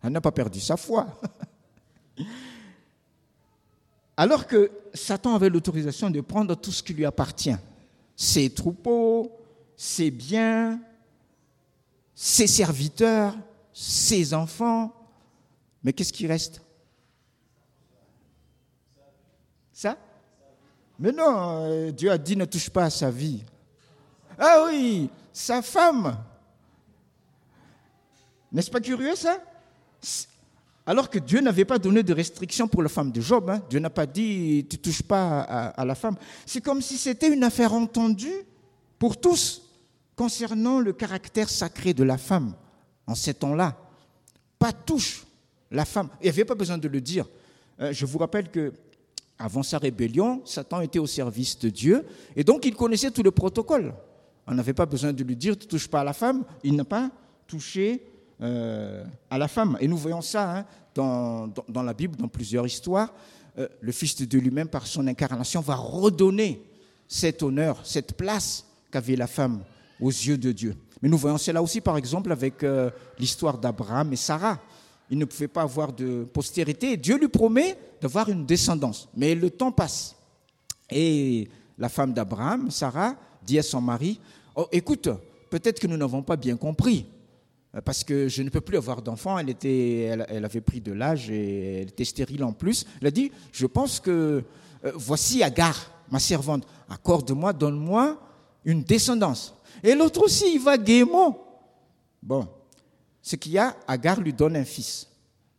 Il 0.04 0.10
n'a 0.10 0.22
pas 0.22 0.32
perdu 0.32 0.60
sa 0.60 0.78
foi. 0.78 1.08
Alors 4.22 4.46
que 4.46 4.70
Satan 4.94 5.34
avait 5.34 5.50
l'autorisation 5.50 6.12
de 6.12 6.22
prendre 6.22 6.54
tout 6.54 6.72
ce 6.72 6.84
qui 6.84 6.94
lui 6.94 7.06
appartient, 7.06 7.58
ses 8.16 8.52
troupeaux, 8.52 9.32
ses 9.76 10.12
biens, 10.12 10.80
ses 12.14 12.46
serviteurs, 12.46 13.36
ses 13.74 14.36
enfants. 14.36 14.94
Mais 15.84 15.92
qu'est-ce 15.92 16.14
qui 16.14 16.28
reste? 16.28 16.62
Ça? 19.74 19.98
Mais 21.00 21.12
non, 21.12 21.64
euh, 21.66 21.92
Dieu 21.92 22.12
a 22.12 22.20
dit 22.20 22.36
ne 22.36 22.46
touche 22.46 22.70
pas 22.70 22.84
à 22.84 22.90
sa 22.92 23.10
vie. 23.10 23.44
Ah 24.38 24.66
oui, 24.68 25.10
sa 25.34 25.64
femme. 25.64 26.16
N'est-ce 28.52 28.70
pas 28.70 28.82
curieux 28.82 29.16
ça? 29.16 29.40
Alors 30.86 31.10
que 31.10 31.20
Dieu 31.20 31.42
n'avait 31.42 31.66
pas 31.66 31.78
donné 31.78 32.04
de 32.04 32.14
restrictions 32.14 32.68
pour 32.68 32.82
la 32.82 32.90
femme 32.90 33.12
de 33.12 33.22
Job. 33.22 33.50
Hein. 33.50 33.62
Dieu 33.70 33.80
n'a 33.80 33.90
pas 33.90 34.06
dit 34.06 34.66
tu 34.70 34.78
touches 34.78 35.04
pas 35.04 35.42
à, 35.42 35.86
la 35.86 35.96
femme. 35.96 36.16
C'est 36.46 36.62
comme 36.62 36.82
si 36.82 36.98
c'était 36.98 37.32
une 37.32 37.44
affaire 37.44 37.74
entendue 37.74 38.46
pour 38.98 39.20
tous 39.20 39.62
concernant 40.16 40.80
le 40.80 40.94
caractère 40.94 41.50
sacré 41.50 41.94
de 41.94 42.04
la 42.04 42.18
femme 42.18 42.54
en 43.06 43.16
ces 43.16 43.34
temps-là. 43.34 43.78
Pas 44.58 44.72
touche 44.72 45.26
la 45.70 45.86
femme. 45.86 46.10
Il 46.20 46.24
n'y 46.24 46.30
avait 46.30 46.46
pas 46.46 46.56
besoin 46.56 46.78
de 46.78 46.88
le 46.88 47.02
dire. 47.02 47.28
Euh, 47.80 47.94
je 47.94 48.06
vous 48.06 48.18
rappelle 48.18 48.50
que 48.50 48.74
avant 49.38 49.64
sa 49.64 49.78
rébellion, 49.78 50.42
Satan 50.46 50.82
était 50.82 51.00
au 51.00 51.08
service 51.08 51.58
de 51.60 51.70
Dieu 51.70 52.06
et 52.36 52.44
donc 52.44 52.66
il 52.66 52.76
connaissait 52.76 53.12
tout 53.12 53.24
le 53.24 53.32
protocole. 53.32 53.94
On 54.48 54.54
n'avait 54.54 54.74
pas 54.74 54.86
besoin 54.86 55.14
de 55.14 55.24
lui 55.24 55.36
dire 55.36 55.58
tu 55.58 55.68
touches 55.68 55.88
pas 55.88 56.02
à 56.02 56.04
la 56.04 56.14
femme. 56.14 56.44
Il 56.64 56.76
n'a 56.76 56.86
pas 56.86 57.12
touché 57.48 58.04
euh, 58.42 59.04
à 59.30 59.38
la 59.38 59.48
femme. 59.48 59.78
Et 59.80 59.88
nous 59.88 59.98
voyons 59.98 60.22
ça 60.22 60.58
hein, 60.58 60.66
dans, 60.96 61.84
la 61.84 61.94
Bible, 61.94 62.16
dans 62.16 62.28
plusieurs 62.28 62.66
histoires. 62.66 63.14
Euh, 63.60 63.68
le 63.82 63.92
Fils 63.92 64.16
de 64.16 64.26
Dieu 64.26 64.40
lui-même, 64.40 64.68
par 64.68 64.88
son 64.88 65.06
incarnation, 65.06 65.62
va 65.62 65.76
redonner 65.76 66.60
cet 67.08 67.44
honneur, 67.44 67.80
cette 67.84 68.14
place 68.14 68.66
qu'avait 68.90 69.16
la 69.16 69.28
femme 69.28 69.62
aux 70.00 70.10
yeux 70.10 70.40
de 70.40 70.52
Dieu. 70.52 70.76
Mais 71.02 71.10
nous 71.10 71.18
voyons 71.18 71.38
cela 71.38 71.62
aussi, 71.62 71.82
par 71.82 71.98
exemple, 71.98 72.32
avec 72.32 72.64
euh, 72.64 72.90
l'histoire 73.20 73.60
d'Abraham 73.60 74.12
et 74.12 74.16
Sarah. 74.16 74.60
Il 75.12 75.20
ne 75.20 75.26
pouvait 75.26 75.48
pas 75.48 75.62
avoir 75.62 75.94
de 75.94 76.24
postérité. 76.24 76.98
Dieu 76.98 77.20
lui 77.20 77.28
promet 77.28 77.78
d'avoir 78.02 78.28
une 78.28 78.46
descendance. 78.48 79.08
Mais 79.16 79.36
le 79.36 79.52
temps 79.52 79.72
passe. 79.72 80.16
Et 80.90 81.48
la 81.78 81.90
femme 81.90 82.14
d'Abraham, 82.14 82.72
Sarah, 82.72 83.16
dit 83.44 83.60
à 83.60 83.64
son 83.64 83.82
mari, 83.82 84.20
oh, 84.56 84.68
écoute, 84.72 85.10
peut-être 85.52 85.80
que 85.80 85.86
nous 85.86 85.98
n'avons 85.98 86.24
pas 86.24 86.38
bien 86.38 86.58
compris 86.58 87.06
parce 87.80 88.04
que 88.04 88.28
je 88.28 88.44
ne 88.44 88.50
peux 88.50 88.60
plus 88.60 88.76
avoir 88.76 89.02
d'enfant. 89.02 89.38
Elle, 89.38 89.56
elle, 89.64 90.46
avait 90.46 90.62
pris 90.62 90.82
de 90.82 90.92
l'âge 90.92 91.30
et 91.30 91.82
elle 91.82 91.88
était 91.88 92.04
stérile 92.04 92.44
en 92.44 92.52
plus. 92.52 92.86
Elle 93.00 93.08
a 93.08 93.12
dit, 93.12 93.32
je 93.54 93.66
pense 93.66 94.00
que 94.00 94.44
euh, 94.84 94.92
voici 94.96 95.42
Agar, 95.42 95.92
ma 96.10 96.20
servante, 96.20 96.68
accorde-moi, 96.90 97.54
donne-moi 97.54 98.20
une 98.66 98.84
descendance. 98.84 99.56
Et 99.84 99.96
l'autre 99.96 100.24
aussi, 100.24 100.56
il 100.56 100.60
va 100.60 100.78
gaiement. 100.78 101.40
Bon, 102.22 102.48
ce 103.22 103.38
qu'il 103.38 103.54
y 103.54 103.58
a, 103.58 103.76
Agar 103.88 104.20
lui 104.20 104.34
donne 104.34 104.58
un 104.58 104.66
fils. 104.66 105.08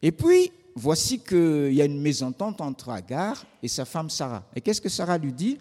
Et 0.03 0.13
puis, 0.13 0.53
voici 0.75 1.19
qu'il 1.19 1.73
y 1.73 1.81
a 1.81 1.87
une 1.87 2.01
mésentente 2.01 2.61
entre 2.61 2.91
Agar 2.91 3.43
et 3.63 3.69
sa 3.69 3.87
femme 3.87 4.11
Sarah. 4.11 4.45
Et 4.55 4.61
qu'est-ce 4.61 4.83
que 4.83 4.91
Sarah 4.91 5.17
lui 5.17 5.33
dit? 5.33 5.59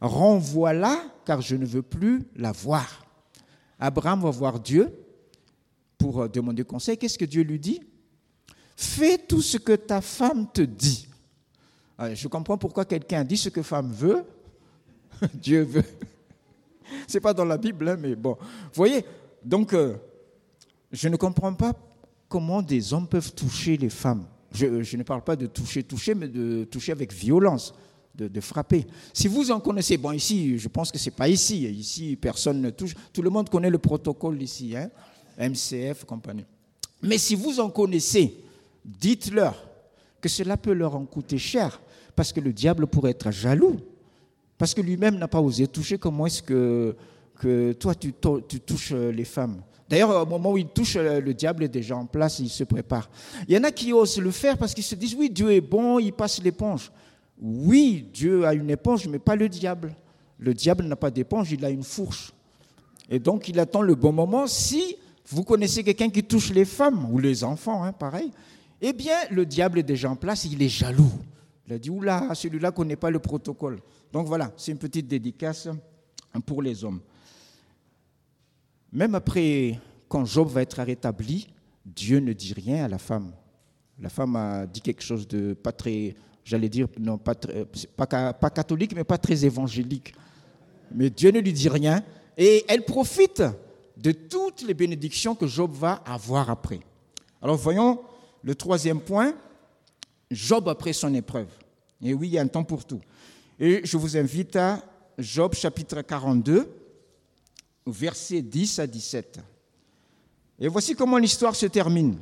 Renvoie-la, 0.00 1.00
car 1.24 1.40
je 1.40 1.54
ne 1.54 1.64
veux 1.64 1.82
plus 1.82 2.26
la 2.34 2.50
voir. 2.50 3.06
Abraham 3.78 4.20
va 4.20 4.30
voir 4.30 4.58
Dieu 4.58 4.92
pour 6.04 6.20
euh, 6.20 6.28
demander 6.28 6.64
conseil. 6.64 6.98
Qu'est-ce 6.98 7.16
que 7.16 7.24
Dieu 7.24 7.42
lui 7.42 7.58
dit? 7.58 7.80
Fais 8.76 9.16
tout 9.16 9.40
ce 9.40 9.56
que 9.56 9.72
ta 9.72 10.02
femme 10.02 10.46
te 10.52 10.60
dit. 10.60 11.08
Ah, 11.96 12.14
je 12.14 12.28
comprends 12.28 12.58
pourquoi 12.58 12.84
quelqu'un 12.84 13.24
dit 13.24 13.38
ce 13.38 13.48
que 13.48 13.62
femme 13.62 13.90
veut, 13.90 14.22
Dieu 15.34 15.62
veut. 15.62 15.84
C'est 17.08 17.20
pas 17.20 17.32
dans 17.32 17.46
la 17.46 17.56
Bible, 17.56 17.88
hein, 17.88 17.96
mais 17.98 18.14
bon. 18.16 18.36
Vous 18.38 18.74
voyez, 18.74 19.02
donc, 19.42 19.72
euh, 19.72 19.94
je 20.92 21.08
ne 21.08 21.16
comprends 21.16 21.54
pas 21.54 21.72
comment 22.28 22.60
des 22.60 22.92
hommes 22.92 23.08
peuvent 23.08 23.32
toucher 23.32 23.78
les 23.78 23.88
femmes. 23.88 24.26
Je, 24.52 24.96
ne 24.98 25.02
parle 25.04 25.22
pas 25.22 25.36
de 25.36 25.46
toucher, 25.46 25.84
toucher, 25.84 26.14
mais 26.14 26.28
de 26.28 26.64
toucher 26.64 26.92
avec 26.92 27.14
violence, 27.14 27.72
de, 28.14 28.40
frapper. 28.42 28.86
Si 29.14 29.26
vous 29.26 29.50
en 29.50 29.58
connaissez, 29.58 29.96
bon, 29.96 30.12
ici, 30.12 30.58
je 30.58 30.68
pense 30.68 30.92
que 30.92 30.98
ce 30.98 31.06
n'est 31.06 31.16
pas 31.16 31.28
ici. 31.28 31.64
Ici, 31.64 32.14
personne 32.14 32.60
ne 32.60 32.68
touche. 32.68 32.94
Tout 33.10 33.22
le 33.22 33.30
monde 33.30 33.48
connaît 33.48 33.70
le 33.70 33.78
protocole 33.78 34.42
ici, 34.42 34.76
hein, 34.76 34.90
MCF, 35.38 36.04
compagnie. 36.04 36.44
Mais 37.02 37.18
si 37.18 37.34
vous 37.34 37.60
en 37.60 37.70
connaissez, 37.70 38.34
dites-leur 38.84 39.54
que 40.20 40.28
cela 40.28 40.56
peut 40.56 40.72
leur 40.72 40.96
en 40.96 41.04
coûter 41.04 41.38
cher, 41.38 41.80
parce 42.16 42.32
que 42.32 42.40
le 42.40 42.52
diable 42.52 42.86
pourrait 42.86 43.10
être 43.10 43.30
jaloux, 43.30 43.76
parce 44.56 44.72
que 44.72 44.80
lui-même 44.80 45.16
n'a 45.16 45.28
pas 45.28 45.40
osé 45.40 45.66
toucher. 45.66 45.98
Comment 45.98 46.26
est-ce 46.26 46.42
que, 46.42 46.96
que 47.38 47.72
toi, 47.72 47.94
tu, 47.94 48.14
tu 48.48 48.60
touches 48.60 48.92
les 48.92 49.24
femmes? 49.24 49.60
D'ailleurs, 49.88 50.22
au 50.22 50.26
moment 50.26 50.52
où 50.52 50.58
il 50.58 50.66
touche, 50.68 50.96
euh, 50.96 51.20
le 51.20 51.34
diable 51.34 51.64
est 51.64 51.68
déjà 51.68 51.96
en 51.96 52.06
place, 52.06 52.38
il 52.38 52.48
se 52.48 52.64
prépare. 52.64 53.10
Il 53.46 53.54
y 53.54 53.58
en 53.58 53.64
a 53.64 53.70
qui 53.70 53.92
osent 53.92 54.18
le 54.18 54.30
faire 54.30 54.56
parce 54.56 54.72
qu'ils 54.72 54.84
se 54.84 54.94
disent, 54.94 55.14
oui, 55.14 55.28
Dieu 55.28 55.52
est 55.52 55.60
bon, 55.60 55.98
il 55.98 56.12
passe 56.12 56.42
l'éponge. 56.42 56.90
Oui, 57.40 58.08
Dieu 58.12 58.46
a 58.46 58.54
une 58.54 58.70
éponge, 58.70 59.06
mais 59.06 59.18
pas 59.18 59.36
le 59.36 59.48
diable. 59.48 59.94
Le 60.38 60.54
diable 60.54 60.84
n'a 60.84 60.96
pas 60.96 61.10
d'éponge, 61.10 61.52
il 61.52 61.64
a 61.64 61.70
une 61.70 61.82
fourche. 61.82 62.32
Et 63.10 63.18
donc, 63.18 63.48
il 63.48 63.60
attend 63.60 63.82
le 63.82 63.94
bon 63.94 64.12
moment. 64.12 64.46
Si 64.46 64.96
vous 65.28 65.44
connaissez 65.44 65.82
quelqu'un 65.82 66.10
qui 66.10 66.22
touche 66.22 66.50
les 66.50 66.64
femmes 66.64 67.10
ou 67.10 67.18
les 67.18 67.44
enfants, 67.44 67.82
hein, 67.82 67.92
pareil, 67.92 68.30
eh 68.80 68.92
bien, 68.92 69.16
le 69.30 69.46
diable 69.46 69.78
est 69.78 69.84
déjà 69.84 70.10
en 70.10 70.16
place, 70.16 70.44
il 70.44 70.62
est 70.62 70.68
jaloux. 70.68 71.12
Il 71.66 71.72
a 71.72 71.78
dit, 71.78 71.90
oula, 71.90 72.34
celui-là 72.34 72.68
ne 72.68 72.74
connaît 72.74 72.96
pas 72.96 73.10
le 73.10 73.18
protocole. 73.18 73.80
Donc 74.12 74.26
voilà, 74.26 74.52
c'est 74.56 74.72
une 74.72 74.78
petite 74.78 75.08
dédicace 75.08 75.68
pour 76.44 76.60
les 76.60 76.84
hommes. 76.84 77.00
Même 78.92 79.14
après, 79.14 79.80
quand 80.08 80.24
Job 80.26 80.48
va 80.48 80.62
être 80.62 80.82
rétabli, 80.82 81.48
Dieu 81.84 82.20
ne 82.20 82.32
dit 82.32 82.52
rien 82.52 82.84
à 82.84 82.88
la 82.88 82.98
femme. 82.98 83.32
La 84.00 84.08
femme 84.08 84.36
a 84.36 84.66
dit 84.66 84.80
quelque 84.80 85.02
chose 85.02 85.26
de 85.26 85.54
pas 85.54 85.72
très, 85.72 86.14
j'allais 86.44 86.68
dire, 86.68 86.88
non, 86.98 87.18
pas, 87.18 87.34
pas, 87.34 88.50
catholique, 88.50 88.94
mais 88.94 89.04
pas 89.04 89.18
très 89.18 89.44
évangélique. 89.44 90.14
Mais 90.94 91.10
Dieu 91.10 91.30
ne 91.30 91.40
lui 91.40 91.52
dit 91.52 91.68
rien. 91.68 92.02
Et 92.36 92.64
elle 92.68 92.84
profite 92.84 93.42
de 93.96 94.12
toutes 94.12 94.62
les 94.62 94.74
bénédictions 94.74 95.34
que 95.34 95.46
Job 95.46 95.72
va 95.72 96.02
avoir 96.06 96.50
après. 96.50 96.80
Alors 97.40 97.56
voyons 97.56 98.00
le 98.42 98.54
troisième 98.54 99.00
point, 99.00 99.34
Job 100.30 100.68
après 100.68 100.92
son 100.92 101.14
épreuve. 101.14 101.48
Et 102.02 102.12
oui, 102.12 102.28
il 102.28 102.34
y 102.34 102.38
a 102.38 102.42
un 102.42 102.48
temps 102.48 102.64
pour 102.64 102.84
tout. 102.84 103.00
Et 103.58 103.82
je 103.84 103.96
vous 103.96 104.16
invite 104.16 104.56
à 104.56 104.82
Job 105.18 105.54
chapitre 105.54 106.02
42 106.02 106.68
versets 107.86 108.42
10 108.42 108.78
à 108.78 108.86
17. 108.86 109.40
Et 110.58 110.68
voici 110.68 110.94
comment 110.94 111.18
l'histoire 111.18 111.54
se 111.54 111.66
termine. 111.66 112.18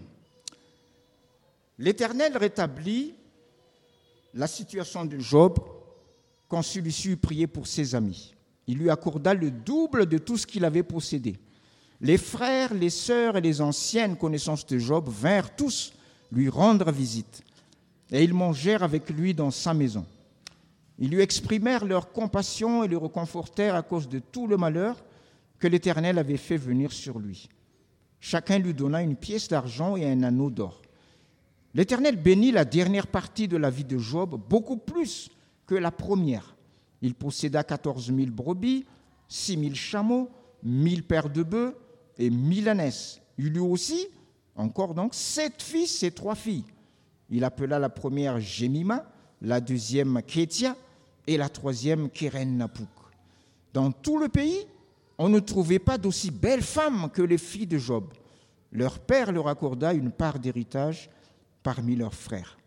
L'Éternel 1.78 2.36
rétablit 2.36 3.14
la 4.34 4.46
situation 4.46 5.04
de 5.04 5.18
Job 5.18 5.58
quand 6.48 6.62
celui-ci 6.62 7.10
eut 7.10 7.16
prié 7.16 7.46
pour 7.46 7.66
ses 7.66 7.94
amis. 7.94 8.34
Il 8.66 8.78
lui 8.78 8.90
accorda 8.90 9.34
le 9.34 9.50
double 9.50 10.06
de 10.06 10.18
tout 10.18 10.36
ce 10.36 10.46
qu'il 10.46 10.64
avait 10.64 10.82
possédé. 10.82 11.38
Les 12.02 12.18
frères, 12.18 12.74
les 12.74 12.90
sœurs 12.90 13.36
et 13.36 13.40
les 13.40 13.60
anciennes 13.60 14.16
connaissances 14.16 14.66
de 14.66 14.76
Job 14.76 15.08
vinrent 15.08 15.54
tous 15.54 15.92
lui 16.32 16.48
rendre 16.48 16.90
visite, 16.90 17.44
et 18.10 18.24
ils 18.24 18.34
mangèrent 18.34 18.82
avec 18.82 19.08
lui 19.08 19.34
dans 19.34 19.52
sa 19.52 19.72
maison. 19.72 20.04
Ils 20.98 21.10
lui 21.10 21.20
exprimèrent 21.20 21.84
leur 21.84 22.10
compassion 22.10 22.82
et 22.82 22.88
le 22.88 22.96
reconfortèrent 22.96 23.76
à 23.76 23.82
cause 23.82 24.08
de 24.08 24.18
tout 24.18 24.48
le 24.48 24.56
malheur 24.56 24.96
que 25.60 25.68
l'Éternel 25.68 26.18
avait 26.18 26.38
fait 26.38 26.56
venir 26.56 26.90
sur 26.90 27.20
lui. 27.20 27.48
Chacun 28.18 28.58
lui 28.58 28.74
donna 28.74 29.00
une 29.00 29.16
pièce 29.16 29.46
d'argent 29.46 29.96
et 29.96 30.10
un 30.10 30.24
anneau 30.24 30.50
d'or. 30.50 30.82
L'Éternel 31.72 32.16
bénit 32.16 32.50
la 32.50 32.64
dernière 32.64 33.06
partie 33.06 33.46
de 33.46 33.56
la 33.56 33.70
vie 33.70 33.84
de 33.84 33.98
Job 33.98 34.40
beaucoup 34.48 34.76
plus 34.76 35.30
que 35.66 35.76
la 35.76 35.92
première. 35.92 36.56
Il 37.00 37.14
posséda 37.14 37.62
quatorze 37.62 38.10
mille 38.10 38.30
brebis, 38.32 38.86
six 39.28 39.56
mille 39.56 39.76
chameaux, 39.76 40.30
mille 40.62 41.04
paires 41.04 41.30
de 41.30 41.42
bœufs 41.42 41.76
et 42.26 42.68
ânesses. 42.68 43.20
Il 43.38 43.56
eut 43.56 43.60
aussi, 43.60 44.06
encore 44.56 44.94
donc, 44.94 45.14
sept 45.14 45.62
fils 45.62 46.02
et 46.02 46.10
trois 46.10 46.34
filles. 46.34 46.64
Il 47.30 47.44
appela 47.44 47.78
la 47.78 47.88
première 47.88 48.40
Jemima, 48.40 49.04
la 49.40 49.60
deuxième 49.60 50.22
Kétia 50.22 50.76
et 51.26 51.36
la 51.36 51.48
troisième 51.48 52.10
Keren 52.10 52.56
Napouk. 52.56 52.88
Dans 53.72 53.90
tout 53.90 54.18
le 54.18 54.28
pays, 54.28 54.66
on 55.18 55.28
ne 55.28 55.40
trouvait 55.40 55.78
pas 55.78 55.98
d'aussi 55.98 56.30
belles 56.30 56.62
femmes 56.62 57.10
que 57.12 57.22
les 57.22 57.38
filles 57.38 57.66
de 57.66 57.78
Job. 57.78 58.12
Leur 58.70 58.98
père 58.98 59.32
leur 59.32 59.48
accorda 59.48 59.92
une 59.92 60.10
part 60.10 60.38
d'héritage 60.38 61.10
parmi 61.62 61.96
leurs 61.96 62.14
frères. 62.14 62.58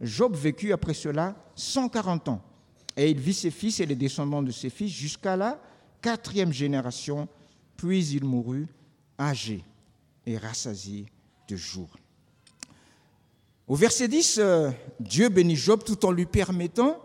Job 0.00 0.34
vécut 0.34 0.72
après 0.72 0.94
cela 0.94 1.34
140 1.54 2.28
ans, 2.28 2.42
et 2.96 3.10
il 3.10 3.18
vit 3.18 3.34
ses 3.34 3.50
fils 3.50 3.80
et 3.80 3.86
les 3.86 3.94
descendants 3.94 4.42
de 4.42 4.50
ses 4.50 4.70
fils 4.70 4.92
jusqu'à 4.92 5.36
la 5.36 5.60
quatrième 6.00 6.52
génération, 6.52 7.28
puis 7.76 8.06
il 8.06 8.24
mourut 8.24 8.68
âgé 9.18 9.64
et 10.26 10.38
rassasié 10.38 11.06
de 11.48 11.56
jours. 11.56 11.96
Au 13.66 13.76
verset 13.76 14.08
10, 14.08 14.38
euh, 14.38 14.70
Dieu 15.00 15.28
bénit 15.28 15.56
Job 15.56 15.82
tout 15.84 16.04
en 16.04 16.10
lui 16.10 16.26
permettant 16.26 17.00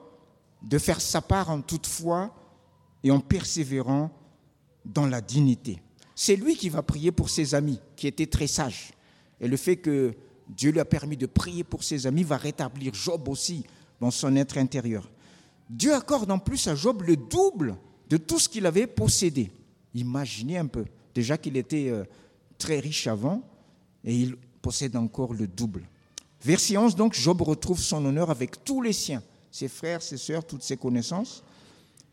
de 0.61 0.77
faire 0.77 0.99
sa 0.99 1.21
part 1.21 1.49
en 1.49 1.61
toute 1.61 1.87
foi 1.87 2.35
et 3.03 3.11
en 3.11 3.19
persévérant 3.19 4.11
dans 4.83 5.05
la 5.05 5.21
dignité. 5.21 5.81
C'est 6.15 6.35
lui 6.35 6.57
qui 6.57 6.67
va 6.67 6.81
prier 6.83 7.13
pour 7.13 7.29
ses 7.29 7.55
amis, 7.55 7.79
qui 7.95 8.07
étaient 8.07 8.27
très 8.27 8.47
sages. 8.47 8.91
Et 9.39 9.47
le 9.47 9.55
fait 9.55 9.77
que 9.77 10.13
Dieu 10.49 10.71
lui 10.71 10.81
a 10.81 10.85
permis 10.85 11.15
de 11.15 11.27
prier 11.27 11.63
pour 11.63 11.83
ses 11.83 12.07
amis 12.07 12.23
va 12.23 12.35
rétablir 12.35 12.93
Job 12.93 13.29
aussi 13.29 13.63
dans 14.01 14.11
son 14.11 14.35
être 14.35 14.57
intérieur. 14.57 15.09
Dieu 15.69 15.93
accorde 15.93 16.31
en 16.31 16.39
plus 16.39 16.67
à 16.67 16.75
Job 16.75 17.03
le 17.03 17.15
double 17.15 17.77
de 18.09 18.17
tout 18.17 18.39
ce 18.39 18.49
qu'il 18.49 18.65
avait 18.65 18.87
possédé. 18.87 19.51
Imaginez 19.93 20.57
un 20.57 20.65
peu. 20.65 20.85
Déjà 21.19 21.37
qu'il 21.37 21.57
était 21.57 21.89
euh, 21.89 22.05
très 22.57 22.79
riche 22.79 23.05
avant, 23.05 23.43
et 24.05 24.15
il 24.15 24.37
possède 24.61 24.95
encore 24.95 25.33
le 25.33 25.47
double. 25.47 25.83
Verset 26.41 26.77
11, 26.77 26.95
donc, 26.95 27.13
Job 27.13 27.41
retrouve 27.41 27.81
son 27.81 28.05
honneur 28.05 28.29
avec 28.29 28.63
tous 28.63 28.81
les 28.81 28.93
siens, 28.93 29.21
ses 29.51 29.67
frères, 29.67 30.01
ses 30.01 30.15
sœurs, 30.15 30.47
toutes 30.47 30.63
ses 30.63 30.77
connaissances. 30.77 31.43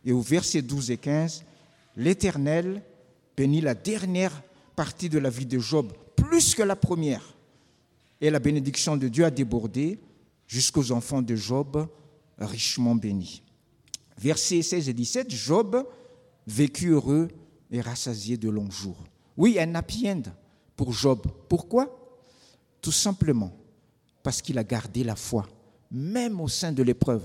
Et 0.05 0.11
au 0.11 0.21
verset 0.21 0.61
12 0.61 0.90
et 0.90 0.97
15, 0.97 1.45
l'Éternel 1.97 2.83
bénit 3.37 3.61
la 3.61 3.75
dernière 3.75 4.42
partie 4.75 5.09
de 5.09 5.21
la 5.21 5.31
vie 5.31 5.47
de 5.47 5.61
Job 5.61 5.92
plus 6.16 6.57
que 6.57 6.64
la 6.64 6.75
première. 6.75 7.37
Et 8.21 8.29
la 8.29 8.40
bénédiction 8.40 8.97
de 8.97 9.07
Dieu 9.07 9.25
a 9.25 9.31
débordé 9.31 10.01
jusqu'aux 10.49 10.90
enfants 10.90 11.23
de 11.23 11.37
Job, 11.37 11.87
richement 12.38 12.97
bénis. 12.97 13.45
Versets 14.19 14.62
16 14.62 14.88
et 14.88 14.92
17, 14.95 15.31
Job 15.31 15.87
vécut 16.49 16.88
heureux 16.88 17.29
et 17.70 17.81
rassasié 17.81 18.37
de 18.37 18.48
longs 18.48 18.70
jours. 18.70 19.02
Oui, 19.37 19.59
un 19.59 19.74
happy 19.74 20.09
end 20.09 20.22
pour 20.76 20.92
Job. 20.92 21.26
Pourquoi? 21.48 21.88
Tout 22.81 22.92
simplement 22.92 23.52
parce 24.22 24.42
qu'il 24.42 24.59
a 24.59 24.64
gardé 24.64 25.05
la 25.05 25.16
foi, 25.16 25.46
même 25.90 26.40
au 26.40 26.48
sein 26.48 26.72
de 26.72 26.83
l'épreuve. 26.83 27.22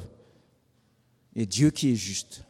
Et 1.36 1.46
Dieu 1.46 1.72
qui 1.72 1.92
est 1.92 1.96
juste, 1.96 2.44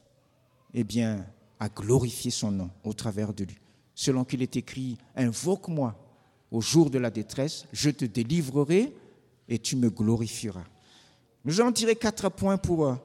eh 0.73 0.83
bien, 0.83 1.25
à 1.59 1.69
glorifier 1.69 2.31
son 2.31 2.51
nom 2.51 2.69
au 2.83 2.93
travers 2.93 3.33
de 3.33 3.43
lui. 3.43 3.57
Selon 3.93 4.23
qu'il 4.23 4.41
est 4.41 4.55
écrit, 4.55 4.97
invoque-moi 5.15 5.95
au 6.49 6.59
jour 6.59 6.89
de 6.89 6.97
la 6.97 7.09
détresse, 7.09 7.65
je 7.71 7.89
te 7.91 8.03
délivrerai 8.03 8.93
et 9.47 9.59
tu 9.59 9.75
me 9.75 9.89
glorifieras. 9.89 10.65
Nous 11.45 11.61
allons 11.61 11.71
tirer 11.71 11.95
quatre 11.95 12.29
points 12.29 12.57
pour 12.57 12.87
euh, 12.87 12.95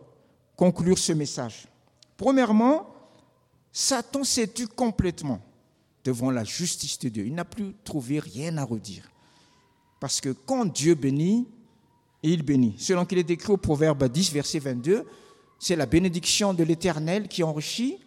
conclure 0.57 0.99
ce 0.99 1.13
message. 1.13 1.69
Premièrement, 2.17 2.89
Satan 3.79 4.25
s'est 4.25 4.49
tu 4.49 4.67
complètement 4.67 5.39
devant 6.03 6.31
la 6.31 6.45
justice 6.45 6.99
de 6.99 7.11
Dieu? 7.11 7.27
Il 7.27 7.35
n'a 7.35 7.45
plus 7.45 7.75
trouvé 7.85 8.21
rien 8.21 8.57
à 8.57 8.65
redire. 8.65 9.11
Parce 10.01 10.23
que 10.23 10.31
quand 10.31 10.65
Dieu 10.65 10.95
bénit, 10.95 11.47
il 12.23 12.43
bénit. 12.43 12.75
Selon 12.79 13.05
qu'il 13.05 13.19
est 13.19 13.23
décrit 13.23 13.53
au 13.53 13.59
Proverbe 13.59 14.11
10, 14.11 14.33
verset 14.33 14.61
22, 14.61 15.05
c'est 15.59 15.77
la 15.77 15.85
bénédiction 15.85 16.55
de 16.55 16.65
l'Éternel 16.65 17.29
qui 17.29 17.43
enrichit 17.43 17.99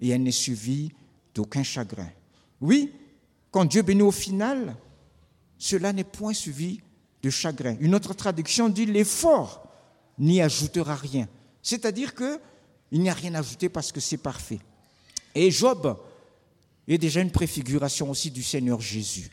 et 0.00 0.10
elle 0.10 0.22
n'est 0.22 0.30
suivie 0.30 0.92
d'aucun 1.34 1.64
chagrin. 1.64 2.10
Oui, 2.60 2.92
quand 3.50 3.64
Dieu 3.64 3.82
bénit 3.82 4.02
au 4.02 4.12
final, 4.12 4.76
cela 5.58 5.92
n'est 5.92 6.04
point 6.04 6.32
suivi 6.32 6.80
de 7.24 7.30
chagrin. 7.30 7.76
Une 7.80 7.96
autre 7.96 8.14
traduction 8.14 8.68
dit 8.68 8.86
l'effort 8.86 9.68
n'y 10.16 10.40
ajoutera 10.40 10.94
rien. 10.94 11.26
C'est-à-dire 11.60 12.14
qu'il 12.14 13.00
n'y 13.00 13.10
a 13.10 13.14
rien 13.14 13.34
à 13.34 13.40
ajouter 13.40 13.68
parce 13.68 13.90
que 13.90 13.98
c'est 13.98 14.16
parfait. 14.16 14.60
Et 15.34 15.50
Job 15.50 15.96
est 16.86 16.98
déjà 16.98 17.20
une 17.20 17.30
préfiguration 17.30 18.10
aussi 18.10 18.30
du 18.30 18.42
Seigneur 18.42 18.80
Jésus. 18.80 19.30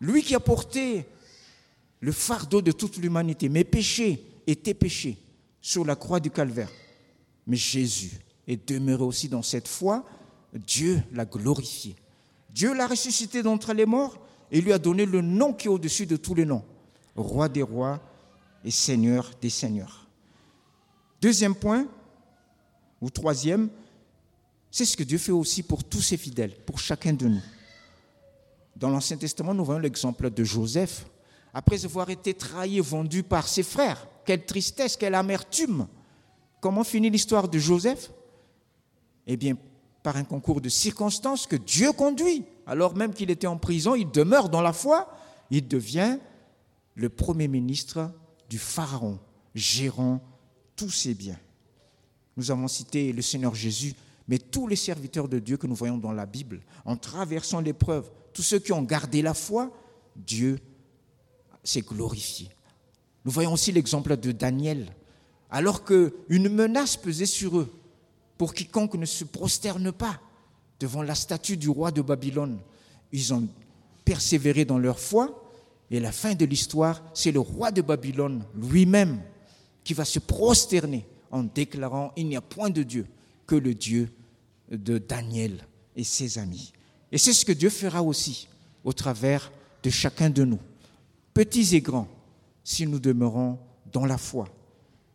Lui 0.00 0.22
qui 0.22 0.34
a 0.34 0.40
porté 0.40 1.06
le 2.00 2.12
fardeau 2.12 2.62
de 2.62 2.72
toute 2.72 2.96
l'humanité, 2.98 3.48
mes 3.48 3.64
péchés 3.64 4.24
et 4.46 4.56
tes 4.56 4.74
péchés, 4.74 5.18
sur 5.60 5.84
la 5.84 5.96
croix 5.96 6.20
du 6.20 6.30
calvaire. 6.30 6.70
Mais 7.46 7.56
Jésus 7.56 8.12
est 8.46 8.68
demeuré 8.68 9.02
aussi 9.02 9.28
dans 9.28 9.42
cette 9.42 9.68
foi. 9.68 10.04
Dieu 10.54 11.02
l'a 11.12 11.24
glorifié. 11.24 11.96
Dieu 12.50 12.72
l'a 12.74 12.86
ressuscité 12.86 13.42
d'entre 13.42 13.72
les 13.72 13.86
morts 13.86 14.18
et 14.50 14.60
lui 14.60 14.72
a 14.72 14.78
donné 14.78 15.04
le 15.04 15.20
nom 15.20 15.52
qui 15.52 15.66
est 15.66 15.70
au-dessus 15.70 16.06
de 16.06 16.16
tous 16.16 16.34
les 16.34 16.46
noms, 16.46 16.64
roi 17.16 17.48
des 17.48 17.62
rois 17.62 18.00
et 18.64 18.70
seigneur 18.70 19.30
des 19.40 19.50
seigneurs. 19.50 20.06
Deuxième 21.20 21.54
point, 21.54 21.86
ou 23.00 23.10
troisième, 23.10 23.68
c'est 24.70 24.84
ce 24.84 24.96
que 24.96 25.02
Dieu 25.02 25.18
fait 25.18 25.32
aussi 25.32 25.62
pour 25.62 25.84
tous 25.84 26.02
ses 26.02 26.16
fidèles, 26.16 26.54
pour 26.66 26.78
chacun 26.78 27.12
de 27.12 27.28
nous. 27.28 27.42
Dans 28.76 28.90
l'Ancien 28.90 29.16
Testament, 29.16 29.54
nous 29.54 29.64
voyons 29.64 29.80
l'exemple 29.80 30.30
de 30.30 30.44
Joseph. 30.44 31.06
Après 31.52 31.84
avoir 31.84 32.10
été 32.10 32.34
trahi 32.34 32.78
et 32.78 32.80
vendu 32.80 33.22
par 33.22 33.48
ses 33.48 33.62
frères, 33.62 34.06
quelle 34.24 34.44
tristesse, 34.44 34.96
quelle 34.96 35.14
amertume. 35.14 35.88
Comment 36.60 36.84
finit 36.84 37.10
l'histoire 37.10 37.48
de 37.48 37.58
Joseph? 37.58 38.10
Eh 39.26 39.36
bien, 39.36 39.56
par 40.02 40.16
un 40.16 40.24
concours 40.24 40.60
de 40.60 40.68
circonstances 40.68 41.46
que 41.46 41.56
Dieu 41.56 41.92
conduit. 41.92 42.44
Alors 42.66 42.94
même 42.94 43.12
qu'il 43.12 43.30
était 43.30 43.46
en 43.46 43.56
prison, 43.56 43.94
il 43.94 44.10
demeure 44.10 44.48
dans 44.48 44.60
la 44.60 44.72
foi, 44.72 45.10
il 45.50 45.66
devient 45.66 46.18
le 46.94 47.08
premier 47.08 47.48
ministre 47.48 48.10
du 48.48 48.58
Pharaon, 48.58 49.18
gérant 49.54 50.20
tous 50.76 50.90
ses 50.90 51.14
biens. 51.14 51.38
Nous 52.36 52.50
avons 52.50 52.68
cité 52.68 53.12
le 53.12 53.22
Seigneur 53.22 53.54
Jésus, 53.54 53.94
mais 54.28 54.38
tous 54.38 54.68
les 54.68 54.76
serviteurs 54.76 55.28
de 55.28 55.38
Dieu 55.38 55.56
que 55.56 55.66
nous 55.66 55.74
voyons 55.74 55.96
dans 55.96 56.12
la 56.12 56.26
Bible, 56.26 56.60
en 56.84 56.96
traversant 56.96 57.60
l'épreuve, 57.60 58.10
tous 58.34 58.42
ceux 58.42 58.58
qui 58.58 58.72
ont 58.72 58.82
gardé 58.82 59.22
la 59.22 59.34
foi, 59.34 59.72
Dieu 60.14 60.58
s'est 61.64 61.80
glorifié. 61.80 62.50
Nous 63.24 63.30
voyons 63.30 63.54
aussi 63.54 63.72
l'exemple 63.72 64.16
de 64.16 64.32
Daniel. 64.32 64.94
Alors 65.50 65.84
qu'une 65.84 66.48
menace 66.48 66.96
pesait 66.96 67.26
sur 67.26 67.58
eux, 67.58 67.72
pour 68.36 68.54
quiconque 68.54 68.94
ne 68.94 69.06
se 69.06 69.24
prosterne 69.24 69.92
pas 69.92 70.20
devant 70.78 71.02
la 71.02 71.14
statue 71.14 71.56
du 71.56 71.68
roi 71.68 71.90
de 71.90 72.02
Babylone, 72.02 72.60
ils 73.10 73.32
ont 73.32 73.48
persévéré 74.04 74.64
dans 74.64 74.78
leur 74.78 75.00
foi, 75.00 75.50
et 75.90 76.00
la 76.00 76.12
fin 76.12 76.34
de 76.34 76.44
l'histoire, 76.44 77.02
c'est 77.14 77.32
le 77.32 77.40
roi 77.40 77.70
de 77.70 77.80
Babylone 77.80 78.44
lui-même 78.54 79.20
qui 79.82 79.94
va 79.94 80.04
se 80.04 80.18
prosterner 80.18 81.06
en 81.30 81.42
déclarant 81.42 82.12
il 82.16 82.28
n'y 82.28 82.36
a 82.36 82.42
point 82.42 82.68
de 82.68 82.82
Dieu 82.82 83.06
que 83.46 83.56
le 83.56 83.74
Dieu 83.74 84.10
de 84.70 84.98
Daniel 84.98 85.66
et 85.96 86.04
ses 86.04 86.38
amis. 86.38 86.72
Et 87.10 87.18
c'est 87.18 87.32
ce 87.32 87.44
que 87.44 87.52
Dieu 87.52 87.70
fera 87.70 88.02
aussi 88.02 88.48
au 88.84 88.92
travers 88.92 89.50
de 89.82 89.90
chacun 89.90 90.30
de 90.30 90.44
nous, 90.44 90.58
petits 91.34 91.74
et 91.74 91.80
grands, 91.80 92.08
si 92.64 92.86
nous 92.86 92.98
demeurons 92.98 93.58
dans 93.92 94.04
la 94.04 94.18
foi. 94.18 94.48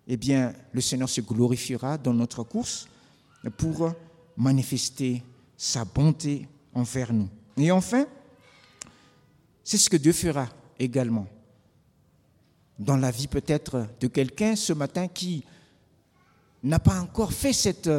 Eh 0.08 0.18
bien, 0.18 0.54
le 0.72 0.82
Seigneur 0.82 1.10
se 1.10 1.22
glorifiera 1.22 1.98
dans 1.98 2.14
notre 2.14 2.44
course 2.44 2.88
pour 3.58 3.94
manifester 4.36 5.24
sa 5.56 5.86
bonté 5.86 6.48
envers 6.74 7.14
nous. 7.14 7.30
Et 7.58 7.72
enfin, 7.72 8.06
c'est 9.64 9.78
ce 9.78 9.90
que 9.90 9.98
Dieu 9.98 10.12
fera 10.12 10.50
également 10.80 11.28
dans 12.80 12.98
la 12.98 13.12
vie 13.12 13.28
peut-être 13.28 13.88
de 14.00 14.08
quelqu'un 14.08 14.56
ce 14.56 14.74
matin 14.74 15.08
qui 15.08 15.44
n'a 16.64 16.80
pas 16.80 17.00
encore 17.00 17.32
fait 17.32 17.54
cette, 17.54 17.90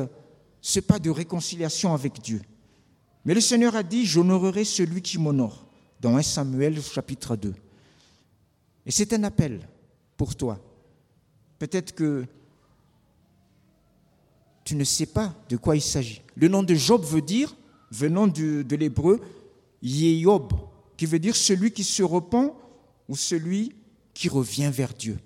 ce 0.65 0.81
pas 0.81 0.99
de 0.99 1.11
réconciliation 1.11 1.93
avec 1.93 2.23
Dieu. 2.23 2.41
Mais 3.27 3.35
le 3.35 3.43
Seigneur 3.43 3.77
a 3.77 3.83
dit, 3.83 4.07
j'honorerai 4.07 4.65
celui 4.65 5.03
qui 5.03 5.19
m'honore, 5.19 5.67
dans 6.01 6.17
1 6.17 6.23
Samuel 6.23 6.81
chapitre 6.81 7.37
2. 7.37 7.55
Et 8.87 8.91
c'est 8.91 9.13
un 9.13 9.25
appel 9.25 9.69
pour 10.17 10.35
toi. 10.35 10.59
Peut-être 11.59 11.95
que 11.95 12.25
tu 14.65 14.75
ne 14.75 14.85
sais 14.85 15.05
pas 15.05 15.35
de 15.51 15.59
quoi 15.59 15.77
il 15.77 15.83
s'agit. 15.83 16.23
Le 16.35 16.49
nom 16.49 16.63
de 16.63 16.75
Job 16.75 17.05
veut 17.05 17.21
dire, 17.21 17.55
venant 17.91 18.27
de, 18.27 18.65
l'hébreu, 18.75 19.21
Yehob, 19.83 20.55
qui 20.97 21.05
veut 21.05 21.19
dire 21.19 21.37
celui 21.37 21.73
qui 21.73 21.85
se 21.85 22.03
repent 22.03 22.57
ou 23.07 23.17
celui 23.17 23.75
qui 24.15 24.31
revient 24.31 24.71
vers 24.73 24.95
Dieu. 24.95 25.19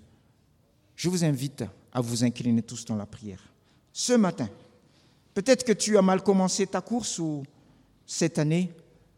Je 0.96 1.08
vous 1.08 1.24
invite 1.24 1.62
à 1.92 2.00
vous 2.00 2.24
incliner 2.24 2.62
tous 2.62 2.84
dans 2.84 2.96
la 2.96 3.06
prière. 3.06 3.52
Ce 3.92 4.14
matin, 4.14 4.50
peut-être 5.34 5.64
que 5.64 5.72
tu 5.72 5.96
as 5.98 6.02
mal 6.02 6.22
commencé 6.22 6.66
ta 6.66 6.80
course 6.80 7.18
ou 7.18 7.44
cette 8.06 8.38
année, 8.38 8.70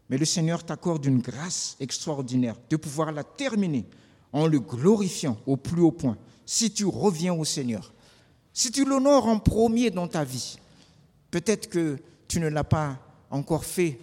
mais 0.09 0.17
le 0.17 0.25
Seigneur 0.25 0.63
t'accorde 0.63 1.05
une 1.05 1.19
grâce 1.19 1.75
extraordinaire 1.79 2.55
de 2.69 2.75
pouvoir 2.75 3.11
la 3.11 3.23
terminer 3.23 3.85
en 4.33 4.47
le 4.47 4.59
glorifiant 4.59 5.37
au 5.45 5.57
plus 5.57 5.81
haut 5.81 5.91
point. 5.91 6.17
Si 6.45 6.71
tu 6.71 6.85
reviens 6.85 7.33
au 7.33 7.45
Seigneur, 7.45 7.93
si 8.53 8.71
tu 8.71 8.83
l'honores 8.85 9.27
en 9.27 9.39
premier 9.39 9.89
dans 9.89 10.07
ta 10.07 10.23
vie, 10.23 10.57
peut-être 11.31 11.69
que 11.69 11.97
tu 12.27 12.39
ne 12.39 12.47
l'as 12.47 12.63
pas 12.63 12.97
encore 13.29 13.63
fait 13.63 13.99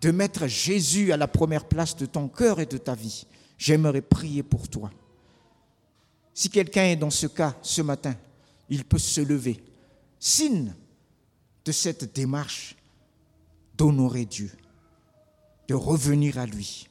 de 0.00 0.10
mettre 0.10 0.46
Jésus 0.46 1.12
à 1.12 1.16
la 1.16 1.28
première 1.28 1.66
place 1.66 1.96
de 1.96 2.06
ton 2.06 2.28
cœur 2.28 2.60
et 2.60 2.66
de 2.66 2.78
ta 2.78 2.94
vie 2.94 3.26
j'aimerais 3.58 4.02
prier 4.02 4.42
pour 4.42 4.68
toi. 4.68 4.90
Si 6.34 6.50
quelqu'un 6.50 6.84
est 6.84 6.96
dans 6.96 7.10
ce 7.10 7.26
cas 7.26 7.54
ce 7.62 7.82
matin, 7.82 8.14
il 8.68 8.84
peut 8.84 8.98
se 8.98 9.20
lever. 9.20 9.62
Signe 10.18 10.74
de 11.66 11.72
cette 11.72 12.14
démarche 12.14 12.76
d'honorer 13.76 14.24
Dieu, 14.24 14.50
de 15.68 15.74
revenir 15.74 16.38
à 16.38 16.46
lui. 16.46 16.88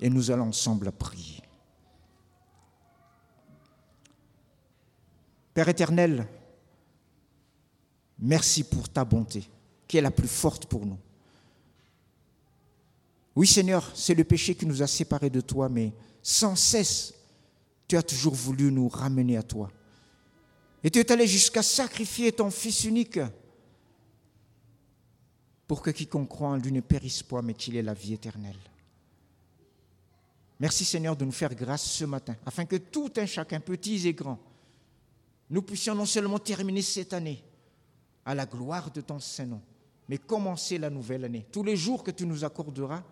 Et 0.00 0.10
nous 0.10 0.30
allons 0.30 0.48
ensemble 0.48 0.92
prier. 0.92 1.42
Père 5.54 5.68
éternel, 5.68 6.26
merci 8.18 8.64
pour 8.64 8.90
ta 8.90 9.04
bonté, 9.04 9.48
qui 9.88 9.96
est 9.96 10.02
la 10.02 10.10
plus 10.10 10.28
forte 10.28 10.66
pour 10.66 10.84
nous. 10.84 10.98
Oui 13.36 13.46
Seigneur, 13.46 13.90
c'est 13.94 14.14
le 14.14 14.24
péché 14.24 14.54
qui 14.54 14.66
nous 14.66 14.82
a 14.82 14.86
séparés 14.86 15.30
de 15.30 15.40
toi, 15.40 15.68
mais 15.68 15.92
sans 16.22 16.56
cesse, 16.56 17.14
tu 17.86 17.96
as 17.96 18.02
toujours 18.02 18.34
voulu 18.34 18.72
nous 18.72 18.88
ramener 18.88 19.36
à 19.36 19.42
toi. 19.42 19.70
Et 20.82 20.90
tu 20.90 20.98
es 20.98 21.12
allé 21.12 21.26
jusqu'à 21.26 21.62
sacrifier 21.62 22.32
ton 22.32 22.50
Fils 22.50 22.84
unique 22.84 23.20
pour 25.66 25.82
que 25.82 25.90
quiconque 25.90 26.28
croit 26.28 26.50
en 26.50 26.56
lui 26.56 26.72
ne 26.72 26.80
périsse 26.80 27.22
pas, 27.22 27.42
mais 27.42 27.54
qu'il 27.54 27.76
ait 27.76 27.82
la 27.82 27.94
vie 27.94 28.14
éternelle. 28.14 28.56
Merci 30.58 30.84
Seigneur 30.84 31.16
de 31.16 31.24
nous 31.24 31.32
faire 31.32 31.54
grâce 31.54 31.84
ce 31.84 32.04
matin, 32.04 32.34
afin 32.46 32.64
que 32.64 32.76
tout 32.76 33.12
un 33.16 33.26
chacun, 33.26 33.60
petits 33.60 34.06
et 34.08 34.14
grands, 34.14 34.38
nous 35.50 35.62
puissions 35.62 35.94
non 35.94 36.06
seulement 36.06 36.38
terminer 36.38 36.82
cette 36.82 37.12
année 37.12 37.42
à 38.24 38.34
la 38.34 38.46
gloire 38.46 38.90
de 38.90 39.00
ton 39.00 39.20
Saint-Nom, 39.20 39.60
mais 40.08 40.18
commencer 40.18 40.78
la 40.78 40.90
nouvelle 40.90 41.24
année, 41.24 41.46
tous 41.52 41.62
les 41.62 41.76
jours 41.76 42.02
que 42.02 42.10
tu 42.10 42.26
nous 42.26 42.44
accorderas, 42.44 43.02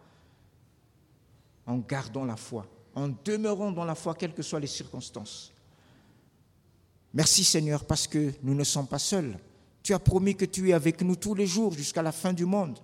en 1.67 1.79
gardant 1.79 2.25
la 2.25 2.37
foi, 2.37 2.67
en 2.95 3.09
demeurant 3.25 3.73
dans 3.73 3.85
la 3.85 3.95
foi, 3.95 4.15
quelles 4.15 4.35
que 4.35 4.43
soient 4.43 4.61
les 4.61 4.67
circonstances. 4.67 5.53
Merci 7.13 7.45
Seigneur 7.45 7.85
parce 7.85 8.07
que 8.07 8.33
nous 8.43 8.55
ne 8.55 8.65
sommes 8.65 8.89
pas 8.89 8.99
seuls. 8.99 9.39
Tu 9.85 9.93
as 9.93 9.99
promis 9.99 10.35
que 10.35 10.47
tu 10.47 10.71
es 10.71 10.73
avec 10.73 11.03
nous 11.03 11.15
tous 11.15 11.35
les 11.35 11.47
jours 11.47 11.75
jusqu'à 11.75 12.03
la 12.03 12.11
fin 12.11 12.33
du 12.33 12.47
monde. 12.47 12.79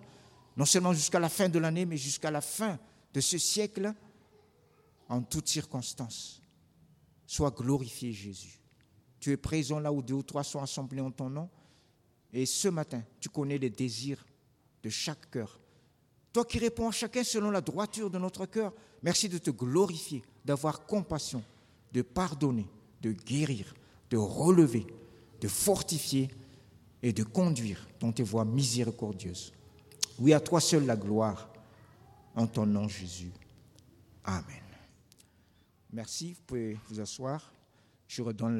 Non 0.54 0.66
seulement 0.66 0.92
jusqu'à 0.92 1.18
la 1.18 1.30
fin 1.30 1.48
de 1.48 1.58
l'année, 1.58 1.86
mais 1.86 1.96
jusqu'à 1.96 2.30
la 2.30 2.42
fin 2.42 2.78
de 3.14 3.20
ce 3.20 3.38
siècle, 3.38 3.94
en 5.08 5.22
toutes 5.22 5.48
circonstances. 5.48 6.42
Sois 7.26 7.50
glorifié 7.50 8.12
Jésus. 8.12 8.60
Tu 9.18 9.32
es 9.32 9.38
présent 9.38 9.80
là 9.80 9.90
où 9.90 10.02
deux 10.02 10.14
ou 10.14 10.22
trois 10.22 10.44
sont 10.44 10.60
assemblés 10.60 11.00
en 11.00 11.10
ton 11.10 11.30
nom. 11.30 11.48
Et 12.34 12.44
ce 12.44 12.68
matin, 12.68 13.02
tu 13.18 13.30
connais 13.30 13.56
les 13.56 13.70
désirs 13.70 14.24
de 14.82 14.90
chaque 14.90 15.30
cœur. 15.30 15.58
Toi 16.34 16.44
qui 16.44 16.58
réponds 16.58 16.88
à 16.88 16.92
chacun 16.92 17.24
selon 17.24 17.50
la 17.50 17.62
droiture 17.62 18.10
de 18.10 18.18
notre 18.18 18.44
cœur, 18.44 18.74
merci 19.02 19.28
de 19.28 19.38
te 19.38 19.50
glorifier, 19.50 20.22
d'avoir 20.44 20.84
compassion, 20.84 21.42
de 21.92 22.02
pardonner, 22.02 22.68
de 23.00 23.12
guérir, 23.12 23.74
de 24.10 24.18
relever, 24.18 24.86
de 25.40 25.48
fortifier 25.48 26.28
et 27.02 27.12
de 27.12 27.22
conduire 27.22 27.86
dans 27.98 28.12
tes 28.12 28.22
voies 28.22 28.44
miséricordieuses. 28.44 29.52
Oui, 30.18 30.32
à 30.32 30.40
toi 30.40 30.60
seul 30.60 30.86
la 30.86 30.96
gloire, 30.96 31.48
en 32.34 32.46
ton 32.46 32.66
nom 32.66 32.88
Jésus. 32.88 33.32
Amen. 34.24 34.62
Merci, 35.92 36.34
vous 36.34 36.42
pouvez 36.46 36.78
vous 36.88 37.00
asseoir. 37.00 37.52
Je 38.06 38.22
redonne 38.22 38.48